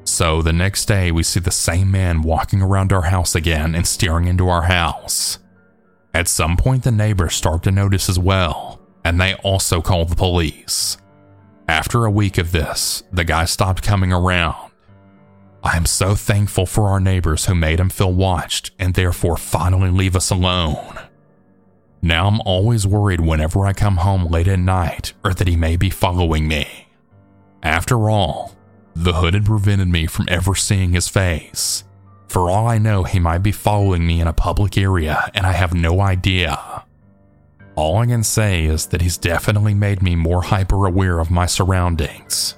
So 0.04 0.42
the 0.42 0.52
next 0.52 0.84
day, 0.84 1.10
we 1.10 1.22
see 1.22 1.40
the 1.40 1.50
same 1.50 1.90
man 1.90 2.20
walking 2.20 2.60
around 2.60 2.92
our 2.92 3.02
house 3.02 3.34
again 3.34 3.74
and 3.74 3.86
staring 3.86 4.26
into 4.26 4.48
our 4.48 4.62
house. 4.62 5.38
At 6.12 6.28
some 6.28 6.58
point, 6.58 6.82
the 6.82 6.90
neighbors 6.90 7.34
start 7.34 7.62
to 7.62 7.70
notice 7.70 8.08
as 8.10 8.18
well, 8.18 8.80
and 9.02 9.18
they 9.18 9.34
also 9.36 9.80
call 9.80 10.04
the 10.04 10.16
police. 10.16 10.98
After 11.68 12.04
a 12.04 12.10
week 12.10 12.36
of 12.36 12.52
this, 12.52 13.02
the 13.12 13.24
guy 13.24 13.46
stopped 13.46 13.82
coming 13.82 14.12
around 14.12 14.69
I 15.62 15.76
am 15.76 15.84
so 15.84 16.14
thankful 16.14 16.66
for 16.66 16.88
our 16.88 17.00
neighbors 17.00 17.46
who 17.46 17.54
made 17.54 17.80
him 17.80 17.90
feel 17.90 18.12
watched 18.12 18.70
and 18.78 18.94
therefore 18.94 19.36
finally 19.36 19.90
leave 19.90 20.16
us 20.16 20.30
alone. 20.30 20.98
Now 22.02 22.28
I'm 22.28 22.40
always 22.42 22.86
worried 22.86 23.20
whenever 23.20 23.66
I 23.66 23.74
come 23.74 23.98
home 23.98 24.26
late 24.26 24.48
at 24.48 24.58
night 24.58 25.12
or 25.22 25.34
that 25.34 25.48
he 25.48 25.56
may 25.56 25.76
be 25.76 25.90
following 25.90 26.48
me. 26.48 26.88
After 27.62 28.08
all, 28.08 28.56
the 28.94 29.12
hood 29.14 29.34
had 29.34 29.44
prevented 29.44 29.88
me 29.88 30.06
from 30.06 30.26
ever 30.30 30.54
seeing 30.54 30.92
his 30.92 31.08
face. 31.08 31.84
For 32.28 32.48
all 32.48 32.66
I 32.66 32.78
know, 32.78 33.02
he 33.04 33.18
might 33.18 33.42
be 33.42 33.52
following 33.52 34.06
me 34.06 34.20
in 34.20 34.26
a 34.26 34.32
public 34.32 34.78
area 34.78 35.30
and 35.34 35.46
I 35.46 35.52
have 35.52 35.74
no 35.74 36.00
idea. 36.00 36.84
All 37.76 37.98
I 37.98 38.06
can 38.06 38.22
say 38.22 38.64
is 38.64 38.86
that 38.86 39.02
he's 39.02 39.18
definitely 39.18 39.74
made 39.74 40.02
me 40.02 40.16
more 40.16 40.42
hyper 40.42 40.86
aware 40.86 41.18
of 41.18 41.30
my 41.30 41.46
surroundings. 41.46 42.56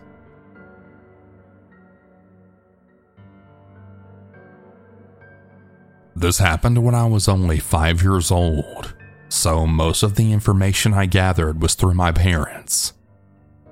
This 6.23 6.39
happened 6.39 6.79
when 6.85 6.95
I 6.95 7.05
was 7.05 7.27
only 7.27 7.59
five 7.59 8.01
years 8.01 8.31
old, 8.31 8.95
so 9.29 9.67
most 9.67 10.05
of 10.05 10.15
the 10.15 10.31
information 10.31 10.95
I 10.95 11.07
gathered 11.07 11.61
was 11.61 11.75
through 11.75 11.95
my 11.95 12.13
parents. 12.13 12.93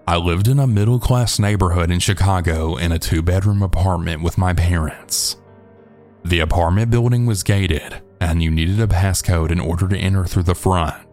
I 0.05 0.17
lived 0.17 0.49
in 0.49 0.59
a 0.59 0.67
middle 0.67 0.99
class 0.99 1.39
neighborhood 1.39 1.93
in 1.93 2.01
Chicago 2.01 2.75
in 2.75 2.91
a 2.91 2.99
two 2.99 3.23
bedroom 3.23 3.63
apartment 3.63 4.23
with 4.23 4.37
my 4.37 4.53
parents. 4.53 5.37
The 6.25 6.41
apartment 6.41 6.91
building 6.91 7.25
was 7.25 7.45
gated, 7.45 8.03
and 8.21 8.43
you 8.43 8.51
needed 8.51 8.81
a 8.81 8.89
passcode 8.89 9.53
in 9.53 9.61
order 9.61 9.87
to 9.87 9.97
enter 9.97 10.25
through 10.25 10.43
the 10.43 10.57
front. 10.57 11.07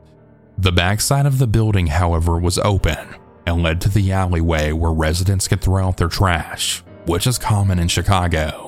The 0.58 0.72
backside 0.72 1.28
of 1.28 1.38
the 1.38 1.46
building, 1.46 1.86
however, 1.86 2.40
was 2.40 2.58
open 2.58 3.16
and 3.46 3.62
led 3.62 3.80
to 3.82 3.90
the 3.90 4.12
alleyway 4.12 4.72
where 4.72 4.92
residents 4.92 5.48
could 5.48 5.62
throw 5.62 5.86
out 5.86 5.98
their 5.98 6.08
trash, 6.08 6.84
which 7.06 7.28
is 7.28 7.38
common 7.38 7.78
in 7.78 7.90
Chicago. 7.90 8.67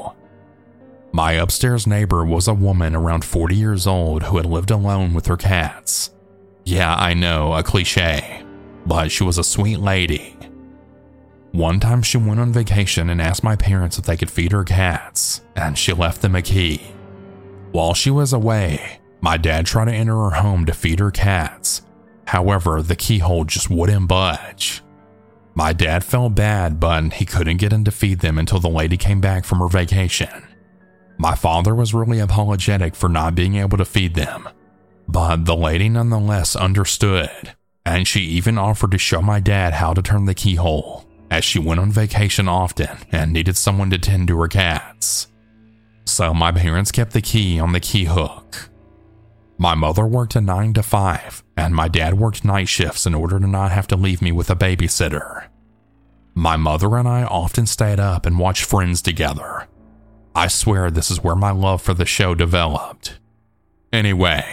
My 1.19 1.33
upstairs 1.33 1.85
neighbor 1.85 2.23
was 2.23 2.47
a 2.47 2.53
woman 2.53 2.95
around 2.95 3.25
40 3.25 3.53
years 3.53 3.85
old 3.85 4.23
who 4.23 4.37
had 4.37 4.45
lived 4.45 4.71
alone 4.71 5.13
with 5.13 5.25
her 5.25 5.35
cats. 5.35 6.11
Yeah, 6.63 6.95
I 6.95 7.13
know, 7.13 7.53
a 7.55 7.61
cliche, 7.61 8.45
but 8.85 9.11
she 9.11 9.25
was 9.25 9.37
a 9.37 9.43
sweet 9.43 9.81
lady. 9.81 10.37
One 11.51 11.81
time 11.81 12.03
she 12.03 12.17
went 12.17 12.39
on 12.39 12.53
vacation 12.53 13.09
and 13.09 13.21
asked 13.21 13.43
my 13.43 13.57
parents 13.57 13.99
if 13.99 14.05
they 14.05 14.15
could 14.15 14.31
feed 14.31 14.53
her 14.53 14.63
cats, 14.63 15.41
and 15.57 15.77
she 15.77 15.91
left 15.91 16.21
them 16.21 16.35
a 16.35 16.41
key. 16.41 16.79
While 17.73 17.93
she 17.93 18.11
was 18.11 18.31
away, 18.31 19.01
my 19.19 19.35
dad 19.35 19.65
tried 19.65 19.89
to 19.89 19.93
enter 19.93 20.15
her 20.15 20.37
home 20.37 20.63
to 20.67 20.73
feed 20.73 20.99
her 20.99 21.11
cats. 21.11 21.81
However, 22.27 22.81
the 22.81 22.95
keyhole 22.95 23.43
just 23.43 23.69
wouldn't 23.69 24.07
budge. 24.07 24.83
My 25.53 25.73
dad 25.73 26.05
felt 26.05 26.35
bad, 26.35 26.79
but 26.79 27.11
he 27.15 27.25
couldn't 27.25 27.57
get 27.57 27.73
in 27.73 27.83
to 27.83 27.91
feed 27.91 28.19
them 28.21 28.37
until 28.37 28.61
the 28.61 28.69
lady 28.69 28.95
came 28.95 29.19
back 29.19 29.43
from 29.43 29.59
her 29.59 29.67
vacation. 29.67 30.45
My 31.21 31.35
father 31.35 31.75
was 31.75 31.93
really 31.93 32.19
apologetic 32.19 32.95
for 32.95 33.09
not 33.09 33.35
being 33.35 33.55
able 33.55 33.77
to 33.77 33.83
feed 33.83 34.15
them, 34.15 34.47
but 35.05 35.43
the 35.43 35.55
lady 35.55 35.89
nonetheless 35.89 36.55
understood, 36.55 37.55
and 37.85 38.07
she 38.07 38.21
even 38.21 38.57
offered 38.57 38.91
to 38.91 38.97
show 38.97 39.21
my 39.21 39.41
dad 39.41 39.73
how 39.73 39.93
to 39.93 40.01
turn 40.01 40.23
the 40.25 40.33
keyhole, 40.33 41.05
as 41.29 41.43
she 41.43 41.59
went 41.59 41.81
on 41.81 41.91
vacation 41.91 42.47
often 42.47 42.99
and 43.11 43.33
needed 43.33 43.57
someone 43.57 43.89
to 43.89 43.97
tend 43.97 44.29
to 44.29 44.39
her 44.39 44.47
cats. 44.47 45.27
So 46.05 46.33
my 46.33 46.53
parents 46.53 46.89
kept 46.89 47.11
the 47.11 47.21
key 47.21 47.59
on 47.59 47.73
the 47.73 47.81
key 47.81 48.05
hook. 48.05 48.69
My 49.57 49.75
mother 49.75 50.07
worked 50.07 50.37
a 50.37 50.41
9 50.41 50.73
to 50.75 50.83
5, 50.83 51.43
and 51.57 51.75
my 51.75 51.89
dad 51.89 52.17
worked 52.17 52.45
night 52.45 52.69
shifts 52.69 53.05
in 53.05 53.13
order 53.13 53.41
to 53.41 53.47
not 53.47 53.73
have 53.73 53.87
to 53.87 53.97
leave 53.97 54.21
me 54.21 54.31
with 54.31 54.49
a 54.49 54.55
babysitter. 54.55 55.47
My 56.33 56.55
mother 56.55 56.95
and 56.95 57.09
I 57.09 57.23
often 57.23 57.65
stayed 57.65 57.99
up 57.99 58.25
and 58.25 58.39
watched 58.39 58.63
Friends 58.63 59.01
together. 59.01 59.67
I 60.35 60.47
swear 60.47 60.89
this 60.89 61.11
is 61.11 61.23
where 61.23 61.35
my 61.35 61.51
love 61.51 61.81
for 61.81 61.93
the 61.93 62.05
show 62.05 62.35
developed. 62.35 63.19
Anyway, 63.91 64.45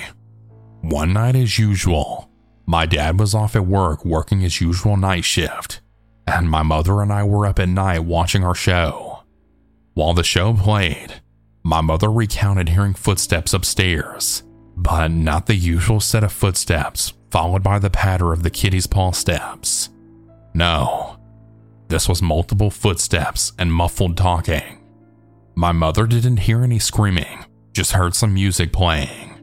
one 0.81 1.13
night 1.13 1.37
as 1.37 1.59
usual, 1.59 2.31
my 2.67 2.87
dad 2.87 3.21
was 3.21 3.35
off 3.35 3.55
at 3.55 3.67
work 3.67 4.05
working 4.05 4.41
his 4.41 4.61
usual 4.61 4.97
night 4.97 5.25
shift, 5.25 5.81
and 6.27 6.51
my 6.51 6.63
mother 6.63 7.03
and 7.03 7.13
I 7.13 7.25
were 7.25 7.47
up 7.47 7.59
at 7.59 7.69
night 7.69 8.01
watching 8.01 8.45
our 8.45 8.55
show. 8.55 9.23
While 9.95 10.15
the 10.15 10.25
show 10.25 10.55
played, 10.55 11.21
my 11.63 11.81
mother 11.81 12.11
recounted 12.11 12.71
hearing 12.71 12.95
footsteps 12.95 13.53
upstairs 13.53 14.43
but 14.77 15.09
not 15.09 15.47
the 15.47 15.55
usual 15.55 16.01
set 16.01 16.23
of 16.23 16.33
footsteps 16.33 17.15
followed 17.31 17.63
by 17.63 17.79
the 17.79 17.91
patter 17.91 18.33
of 18.33 18.43
the 18.43 18.51
kitty's 18.51 18.87
paw 18.87 19.11
steps. 19.11 19.89
No, 20.55 21.19
this 21.89 22.09
was 22.09 22.23
multiple 22.23 22.71
footsteps 22.71 23.53
and 23.59 23.73
muffled 23.73 24.17
talking. 24.17 24.83
My 25.59 25.73
mother 25.73 26.07
didn't 26.07 26.41
hear 26.41 26.63
any 26.63 26.79
screaming, 26.79 27.47
just 27.73 27.93
heard 27.93 28.15
some 28.15 28.35
music 28.35 28.75
playing. 28.75 29.41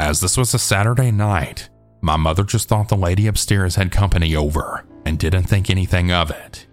As 0.00 0.20
this 0.20 0.38
was 0.38 0.54
a 0.54 0.58
Saturday 0.58 1.10
night, 1.10 1.68
my 2.00 2.16
mother 2.16 2.44
just 2.44 2.66
thought 2.66 2.88
the 2.88 2.96
lady 2.96 3.26
upstairs 3.26 3.74
had 3.74 3.92
company 3.92 4.34
over 4.34 4.86
and 5.04 5.18
didn't 5.18 5.42
think 5.42 5.68
anything 5.68 6.10
of 6.10 6.30
it. 6.30 6.66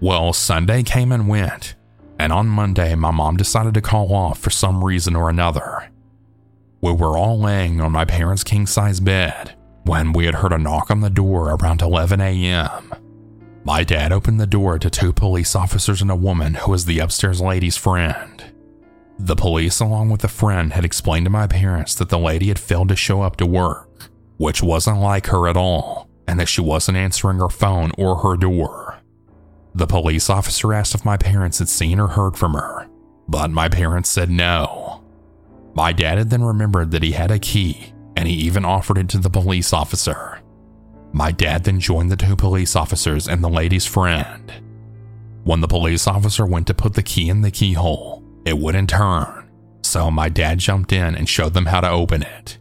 Well, 0.00 0.32
Sunday 0.32 0.82
came 0.82 1.12
and 1.12 1.28
went, 1.28 1.74
and 2.18 2.32
on 2.32 2.48
Monday, 2.48 2.94
my 2.94 3.10
mom 3.10 3.36
decided 3.36 3.74
to 3.74 3.82
call 3.82 4.14
off 4.14 4.38
for 4.38 4.48
some 4.48 4.82
reason 4.82 5.14
or 5.14 5.28
another. 5.28 5.90
We 6.80 6.92
were 6.92 7.18
all 7.18 7.38
laying 7.38 7.78
on 7.82 7.92
my 7.92 8.06
parents' 8.06 8.42
king 8.42 8.66
size 8.66 9.00
bed 9.00 9.54
when 9.84 10.14
we 10.14 10.24
had 10.24 10.36
heard 10.36 10.54
a 10.54 10.58
knock 10.58 10.90
on 10.90 11.00
the 11.00 11.10
door 11.10 11.50
around 11.50 11.82
11 11.82 12.22
a.m. 12.22 12.94
My 13.62 13.84
dad 13.84 14.10
opened 14.10 14.40
the 14.40 14.46
door 14.46 14.78
to 14.78 14.88
two 14.88 15.12
police 15.12 15.54
officers 15.54 16.00
and 16.00 16.10
a 16.10 16.16
woman 16.16 16.54
who 16.54 16.70
was 16.70 16.86
the 16.86 16.98
upstairs 16.98 17.40
lady's 17.40 17.76
friend. 17.76 18.42
The 19.18 19.36
police, 19.36 19.80
along 19.80 20.08
with 20.08 20.24
a 20.24 20.28
friend, 20.28 20.72
had 20.72 20.84
explained 20.84 21.26
to 21.26 21.30
my 21.30 21.46
parents 21.46 21.94
that 21.96 22.08
the 22.08 22.18
lady 22.18 22.48
had 22.48 22.58
failed 22.58 22.88
to 22.88 22.96
show 22.96 23.20
up 23.20 23.36
to 23.36 23.46
work, 23.46 24.10
which 24.38 24.62
wasn't 24.62 25.00
like 25.00 25.26
her 25.26 25.46
at 25.46 25.58
all, 25.58 26.08
and 26.26 26.40
that 26.40 26.48
she 26.48 26.62
wasn't 26.62 26.96
answering 26.96 27.38
her 27.38 27.50
phone 27.50 27.92
or 27.98 28.16
her 28.16 28.36
door. 28.36 28.98
The 29.74 29.86
police 29.86 30.30
officer 30.30 30.72
asked 30.72 30.94
if 30.94 31.04
my 31.04 31.18
parents 31.18 31.58
had 31.58 31.68
seen 31.68 32.00
or 32.00 32.08
heard 32.08 32.38
from 32.38 32.54
her, 32.54 32.88
but 33.28 33.50
my 33.50 33.68
parents 33.68 34.08
said 34.08 34.30
no. 34.30 35.04
My 35.74 35.92
dad 35.92 36.16
had 36.16 36.30
then 36.30 36.42
remembered 36.42 36.90
that 36.92 37.02
he 37.02 37.12
had 37.12 37.30
a 37.30 37.38
key, 37.38 37.92
and 38.16 38.26
he 38.26 38.34
even 38.34 38.64
offered 38.64 38.96
it 38.96 39.10
to 39.10 39.18
the 39.18 39.30
police 39.30 39.74
officer. 39.74 40.40
My 41.12 41.32
dad 41.32 41.64
then 41.64 41.80
joined 41.80 42.10
the 42.10 42.16
two 42.16 42.36
police 42.36 42.76
officers 42.76 43.28
and 43.28 43.42
the 43.42 43.48
lady's 43.48 43.86
friend. 43.86 44.52
When 45.44 45.60
the 45.60 45.68
police 45.68 46.06
officer 46.06 46.46
went 46.46 46.66
to 46.68 46.74
put 46.74 46.94
the 46.94 47.02
key 47.02 47.28
in 47.28 47.40
the 47.40 47.50
keyhole, 47.50 48.22
it 48.44 48.58
wouldn't 48.58 48.90
turn, 48.90 49.50
so 49.82 50.10
my 50.10 50.28
dad 50.28 50.58
jumped 50.58 50.92
in 50.92 51.14
and 51.14 51.28
showed 51.28 51.54
them 51.54 51.66
how 51.66 51.80
to 51.80 51.90
open 51.90 52.22
it. 52.22 52.58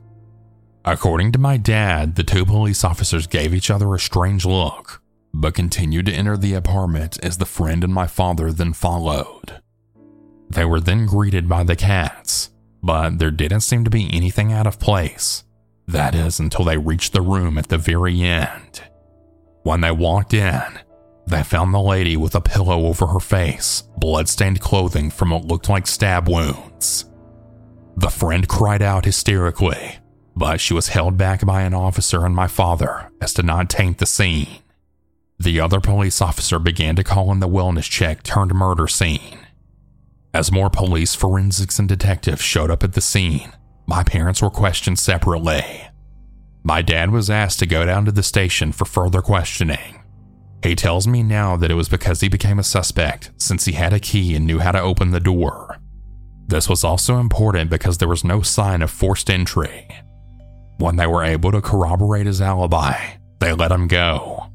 According 0.85 1.33
to 1.33 1.39
my 1.39 1.57
dad, 1.57 2.15
the 2.15 2.23
two 2.23 2.45
police 2.45 2.83
officers 2.83 3.27
gave 3.27 3.53
each 3.53 3.69
other 3.69 3.93
a 3.93 3.99
strange 3.99 4.45
look, 4.45 5.01
but 5.33 5.53
continued 5.53 6.07
to 6.07 6.13
enter 6.13 6.37
the 6.37 6.53
apartment 6.53 7.19
as 7.21 7.37
the 7.37 7.45
friend 7.45 7.83
and 7.83 7.93
my 7.93 8.07
father 8.07 8.51
then 8.51 8.73
followed. 8.73 9.61
They 10.49 10.65
were 10.65 10.79
then 10.79 11.05
greeted 11.05 11.47
by 11.47 11.63
the 11.63 11.75
cats, 11.75 12.49
but 12.81 13.19
there 13.19 13.29
didn't 13.29 13.61
seem 13.61 13.83
to 13.83 13.89
be 13.89 14.09
anything 14.11 14.51
out 14.51 14.65
of 14.65 14.79
place. 14.79 15.43
That 15.89 16.13
is, 16.13 16.39
until 16.39 16.65
they 16.65 16.77
reached 16.77 17.13
the 17.13 17.21
room 17.21 17.57
at 17.57 17.69
the 17.69 17.79
very 17.79 18.21
end. 18.21 18.83
When 19.63 19.81
they 19.81 19.89
walked 19.89 20.35
in, 20.35 20.79
they 21.25 21.41
found 21.41 21.73
the 21.73 21.79
lady 21.79 22.15
with 22.15 22.35
a 22.35 22.41
pillow 22.41 22.85
over 22.85 23.07
her 23.07 23.19
face, 23.19 23.81
blood-stained 23.97 24.61
clothing 24.61 25.09
from 25.09 25.31
what 25.31 25.45
looked 25.45 25.67
like 25.67 25.87
stab 25.87 26.29
wounds. 26.29 27.05
The 27.97 28.11
friend 28.11 28.47
cried 28.47 28.83
out 28.83 29.05
hysterically, 29.05 29.97
but 30.35 30.61
she 30.61 30.75
was 30.75 30.89
held 30.89 31.17
back 31.17 31.43
by 31.43 31.63
an 31.63 31.73
officer 31.73 32.23
and 32.23 32.35
my 32.35 32.47
father 32.47 33.09
as 33.19 33.33
to 33.33 33.43
not 33.43 33.71
taint 33.71 33.97
the 33.97 34.05
scene. 34.05 34.61
The 35.39 35.59
other 35.59 35.79
police 35.79 36.21
officer 36.21 36.59
began 36.59 36.95
to 36.97 37.03
call 37.03 37.31
in 37.31 37.39
the 37.39 37.49
wellness 37.49 37.89
check 37.89 38.21
turned 38.21 38.53
murder 38.53 38.87
scene. 38.87 39.39
As 40.35 40.51
more 40.51 40.69
police, 40.69 41.15
forensics, 41.15 41.79
and 41.79 41.89
detectives 41.89 42.43
showed 42.43 42.69
up 42.69 42.83
at 42.83 42.93
the 42.93 43.01
scene, 43.01 43.53
my 43.89 44.03
parents 44.03 44.39
were 44.43 44.51
questioned 44.51 44.99
separately. 44.99 45.63
My 46.63 46.83
dad 46.83 47.09
was 47.09 47.31
asked 47.31 47.57
to 47.59 47.65
go 47.65 47.87
down 47.87 48.05
to 48.05 48.11
the 48.11 48.21
station 48.21 48.71
for 48.71 48.85
further 48.85 49.19
questioning. 49.19 50.03
He 50.61 50.75
tells 50.75 51.07
me 51.07 51.23
now 51.23 51.57
that 51.57 51.71
it 51.71 51.73
was 51.73 51.89
because 51.89 52.21
he 52.21 52.29
became 52.29 52.59
a 52.59 52.63
suspect 52.63 53.31
since 53.37 53.65
he 53.65 53.71
had 53.71 53.91
a 53.91 53.99
key 53.99 54.35
and 54.35 54.45
knew 54.45 54.59
how 54.59 54.73
to 54.73 54.79
open 54.79 55.09
the 55.09 55.19
door. 55.19 55.79
This 56.47 56.69
was 56.69 56.83
also 56.83 57.17
important 57.17 57.71
because 57.71 57.97
there 57.97 58.07
was 58.07 58.23
no 58.23 58.43
sign 58.43 58.83
of 58.83 58.91
forced 58.91 59.27
entry. 59.27 59.87
When 60.77 60.97
they 60.97 61.07
were 61.07 61.23
able 61.23 61.51
to 61.51 61.61
corroborate 61.61 62.27
his 62.27 62.41
alibi, 62.41 62.95
they 63.39 63.53
let 63.53 63.71
him 63.71 63.87
go. 63.87 64.51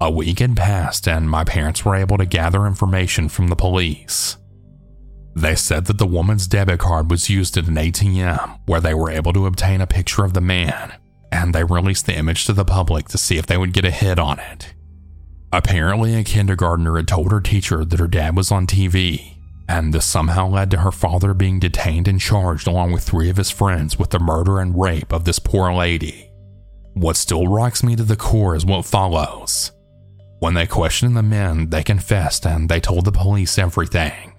A 0.00 0.10
week 0.10 0.40
had 0.40 0.56
passed, 0.56 1.06
and 1.06 1.30
my 1.30 1.44
parents 1.44 1.84
were 1.84 1.94
able 1.94 2.18
to 2.18 2.26
gather 2.26 2.66
information 2.66 3.28
from 3.28 3.46
the 3.46 3.56
police. 3.56 4.38
They 5.36 5.54
said 5.54 5.84
that 5.84 5.98
the 5.98 6.06
woman's 6.06 6.46
debit 6.46 6.80
card 6.80 7.10
was 7.10 7.28
used 7.28 7.58
at 7.58 7.68
an 7.68 7.74
ATM 7.74 8.60
where 8.64 8.80
they 8.80 8.94
were 8.94 9.10
able 9.10 9.34
to 9.34 9.44
obtain 9.44 9.82
a 9.82 9.86
picture 9.86 10.24
of 10.24 10.32
the 10.32 10.40
man, 10.40 10.94
and 11.30 11.54
they 11.54 11.62
released 11.62 12.06
the 12.06 12.16
image 12.16 12.46
to 12.46 12.54
the 12.54 12.64
public 12.64 13.08
to 13.08 13.18
see 13.18 13.36
if 13.36 13.44
they 13.44 13.58
would 13.58 13.74
get 13.74 13.84
a 13.84 13.90
hit 13.90 14.18
on 14.18 14.38
it. 14.38 14.72
Apparently, 15.52 16.14
a 16.14 16.24
kindergartner 16.24 16.96
had 16.96 17.06
told 17.06 17.32
her 17.32 17.42
teacher 17.42 17.84
that 17.84 18.00
her 18.00 18.08
dad 18.08 18.34
was 18.34 18.50
on 18.50 18.66
TV, 18.66 19.36
and 19.68 19.92
this 19.92 20.06
somehow 20.06 20.48
led 20.48 20.70
to 20.70 20.78
her 20.78 20.90
father 20.90 21.34
being 21.34 21.60
detained 21.60 22.08
and 22.08 22.18
charged 22.18 22.66
along 22.66 22.92
with 22.92 23.04
three 23.04 23.28
of 23.28 23.36
his 23.36 23.50
friends 23.50 23.98
with 23.98 24.10
the 24.10 24.18
murder 24.18 24.58
and 24.58 24.80
rape 24.80 25.12
of 25.12 25.26
this 25.26 25.38
poor 25.38 25.70
lady. 25.70 26.30
What 26.94 27.16
still 27.16 27.46
rocks 27.46 27.82
me 27.82 27.94
to 27.96 28.04
the 28.04 28.16
core 28.16 28.56
is 28.56 28.64
what 28.64 28.86
follows. 28.86 29.70
When 30.38 30.54
they 30.54 30.66
questioned 30.66 31.14
the 31.14 31.22
men, 31.22 31.68
they 31.68 31.82
confessed 31.82 32.46
and 32.46 32.70
they 32.70 32.80
told 32.80 33.04
the 33.04 33.12
police 33.12 33.58
everything. 33.58 34.32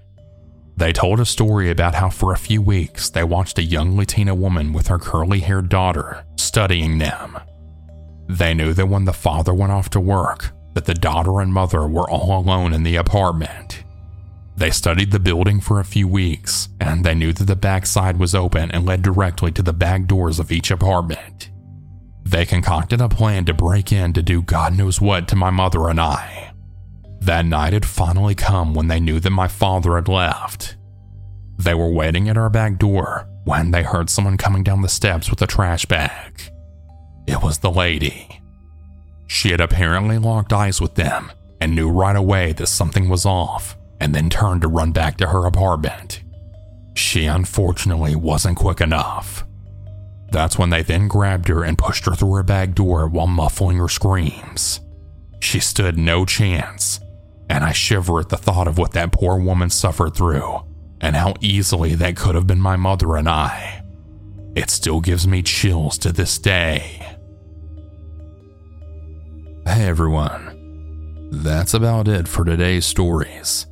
They 0.78 0.94
told 0.94 1.20
a 1.20 1.26
story 1.26 1.72
about 1.72 1.96
how 1.96 2.12
for 2.12 2.32
a 2.32 2.38
few 2.38 2.62
weeks 2.62 3.10
they 3.10 3.24
watched 3.24 3.58
a 3.58 3.64
young 3.64 3.98
Latina 3.98 4.36
woman 4.36 4.74
with 4.74 4.88
her 4.88 5.00
curly 5.00 5.40
haired 5.40 5.70
daughter 5.70 6.24
studying 6.36 7.00
them. 7.00 7.38
They 8.30 8.54
knew 8.54 8.74
that 8.74 8.88
when 8.88 9.06
the 9.06 9.14
father 9.14 9.54
went 9.54 9.72
off 9.72 9.90
to 9.92 10.00
work, 10.00 10.52
that 10.76 10.86
the 10.86 10.94
daughter 10.94 11.40
and 11.40 11.52
mother 11.52 11.88
were 11.88 12.10
all 12.10 12.40
alone 12.40 12.74
in 12.74 12.84
the 12.84 12.96
apartment. 12.96 13.84
They 14.56 14.70
studied 14.70 15.12
the 15.12 15.20
building 15.20 15.62
for 15.62 15.80
a 15.80 15.86
few 15.86 16.08
weeks, 16.08 16.70
and 16.80 17.04
they 17.04 17.16
knew 17.16 17.34
that 17.34 17.46
the 17.46 17.56
backside 17.56 18.18
was 18.18 18.36
open 18.36 18.70
and 18.72 18.86
led 18.86 19.02
directly 19.02 19.52
to 19.54 19.64
the 19.64 19.74
back 19.74 20.06
doors 20.06 20.40
of 20.40 20.52
each 20.52 20.70
apartment. 20.70 21.50
They 22.24 22.46
concocted 22.46 23.02
a 23.02 23.10
plan 23.10 23.46
to 23.46 23.54
break 23.54 23.92
in 23.92 24.14
to 24.14 24.22
do 24.22 24.42
God 24.42 24.78
knows 24.78 25.00
what 25.00 25.28
to 25.30 25.36
my 25.36 25.50
mother 25.50 25.90
and 25.90 26.00
I. 26.00 26.37
That 27.22 27.46
night 27.46 27.74
had 27.74 27.86
finally 27.86 28.36
come 28.36 28.74
when 28.74 28.88
they 28.88 29.00
knew 29.00 29.20
that 29.20 29.30
my 29.30 29.48
father 29.48 29.96
had 29.96 30.08
left. 30.08 30.78
They 31.58 31.74
were 31.74 31.92
waiting 31.92 32.30
at 32.30 32.38
our 32.38 32.50
back 32.50 32.78
door 32.78 33.28
when 33.44 33.72
they 33.72 33.84
heard 33.84 34.10
someone 34.10 34.38
coming 34.38 34.64
down 34.64 34.82
the 34.82 34.90
steps 34.90 35.30
with 35.30 35.42
a 35.42 35.48
trash 35.48 35.86
bag. 35.86 36.42
It 37.28 37.42
was 37.42 37.60
the 37.60 37.72
lady. 37.72 38.42
She 39.28 39.50
had 39.50 39.60
apparently 39.60 40.18
locked 40.18 40.54
eyes 40.54 40.80
with 40.80 40.96
them 40.96 41.32
and 41.60 41.76
knew 41.76 41.90
right 41.90 42.16
away 42.16 42.54
that 42.54 42.68
something 42.68 43.10
was 43.10 43.26
off 43.26 43.76
and 44.00 44.14
then 44.14 44.30
turned 44.30 44.62
to 44.62 44.68
run 44.68 44.92
back 44.92 45.18
to 45.18 45.28
her 45.28 45.46
apartment. 45.46 46.22
She 46.96 47.26
unfortunately 47.26 48.16
wasn't 48.16 48.58
quick 48.58 48.80
enough. 48.80 49.46
That's 50.32 50.58
when 50.58 50.70
they 50.70 50.84
then 50.84 51.08
grabbed 51.08 51.48
her 51.48 51.64
and 51.64 51.78
pushed 51.78 52.06
her 52.06 52.14
through 52.14 52.34
her 52.36 52.44
back 52.44 52.74
door 52.74 53.08
while 53.08 53.28
muffling 53.28 53.78
her 53.78 53.88
screams. 53.88 54.82
She 55.40 55.60
stood 55.60 55.98
no 55.98 56.26
chance, 56.26 57.00
and 57.50 57.64
I 57.64 57.72
shiver 57.72 58.20
at 58.20 58.30
the 58.30 58.38
thought 58.38 58.68
of 58.68 58.78
what 58.78 58.94
that 58.94 59.12
poor 59.12 59.40
woman 59.40 59.70
suffered 59.70 60.16
through 60.16 60.62
and 61.02 61.16
how 61.16 61.36
easily 61.42 61.96
that 61.96 62.16
could 62.16 62.36
have 62.36 62.48
been 62.48 62.60
my 62.60 62.76
mother 62.76 63.16
and 63.16 63.30
I. 63.30 63.84
It 64.56 64.70
still 64.70 65.02
gives 65.02 65.28
me 65.28 65.44
chills 65.44 65.98
to 66.00 66.12
this 66.12 66.38
day. 66.38 67.04
Hey 69.66 69.86
everyone, 69.88 71.30
that's 71.32 71.74
about 71.74 72.08
it 72.08 72.28
for 72.28 72.46
today's 72.46 72.86
stories. 72.86 73.68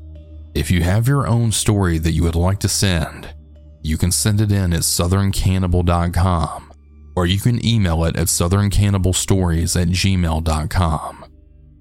If 0.54 0.70
you 0.72 0.84
have 0.84 1.08
your 1.08 1.28
own 1.28 1.52
story 1.52 1.98
that 2.00 2.12
you 2.12 2.24
would 2.24 2.36
like 2.36 2.60
to 2.60 2.70
send, 2.70 3.34
you 3.82 3.98
can 3.98 4.12
send 4.12 4.42
it 4.42 4.52
in 4.52 4.74
at 4.74 4.82
southerncannibal.com 4.82 6.74
or 7.16 7.26
you 7.26 7.40
can 7.40 7.66
email 7.66 8.04
it 8.04 8.16
at 8.16 8.28
southerncannibal.stories 8.28 9.76
at 9.76 9.88
gmail.com. 9.88 11.25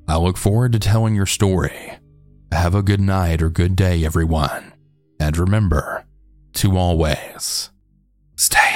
I 0.07 0.19
look 0.19 0.37
forward 0.37 0.73
to 0.73 0.79
telling 0.79 1.15
your 1.15 1.27
story. 1.27 1.99
Have 2.53 2.75
a 2.75 2.83
good 2.83 3.01
night 3.01 3.43
or 3.43 3.51
good 3.51 3.75
day, 3.75 4.05
everyone. 4.05 4.75
And 5.19 5.37
remember 5.37 6.05
to 6.55 6.77
always 6.77 7.71
stay. 8.37 8.74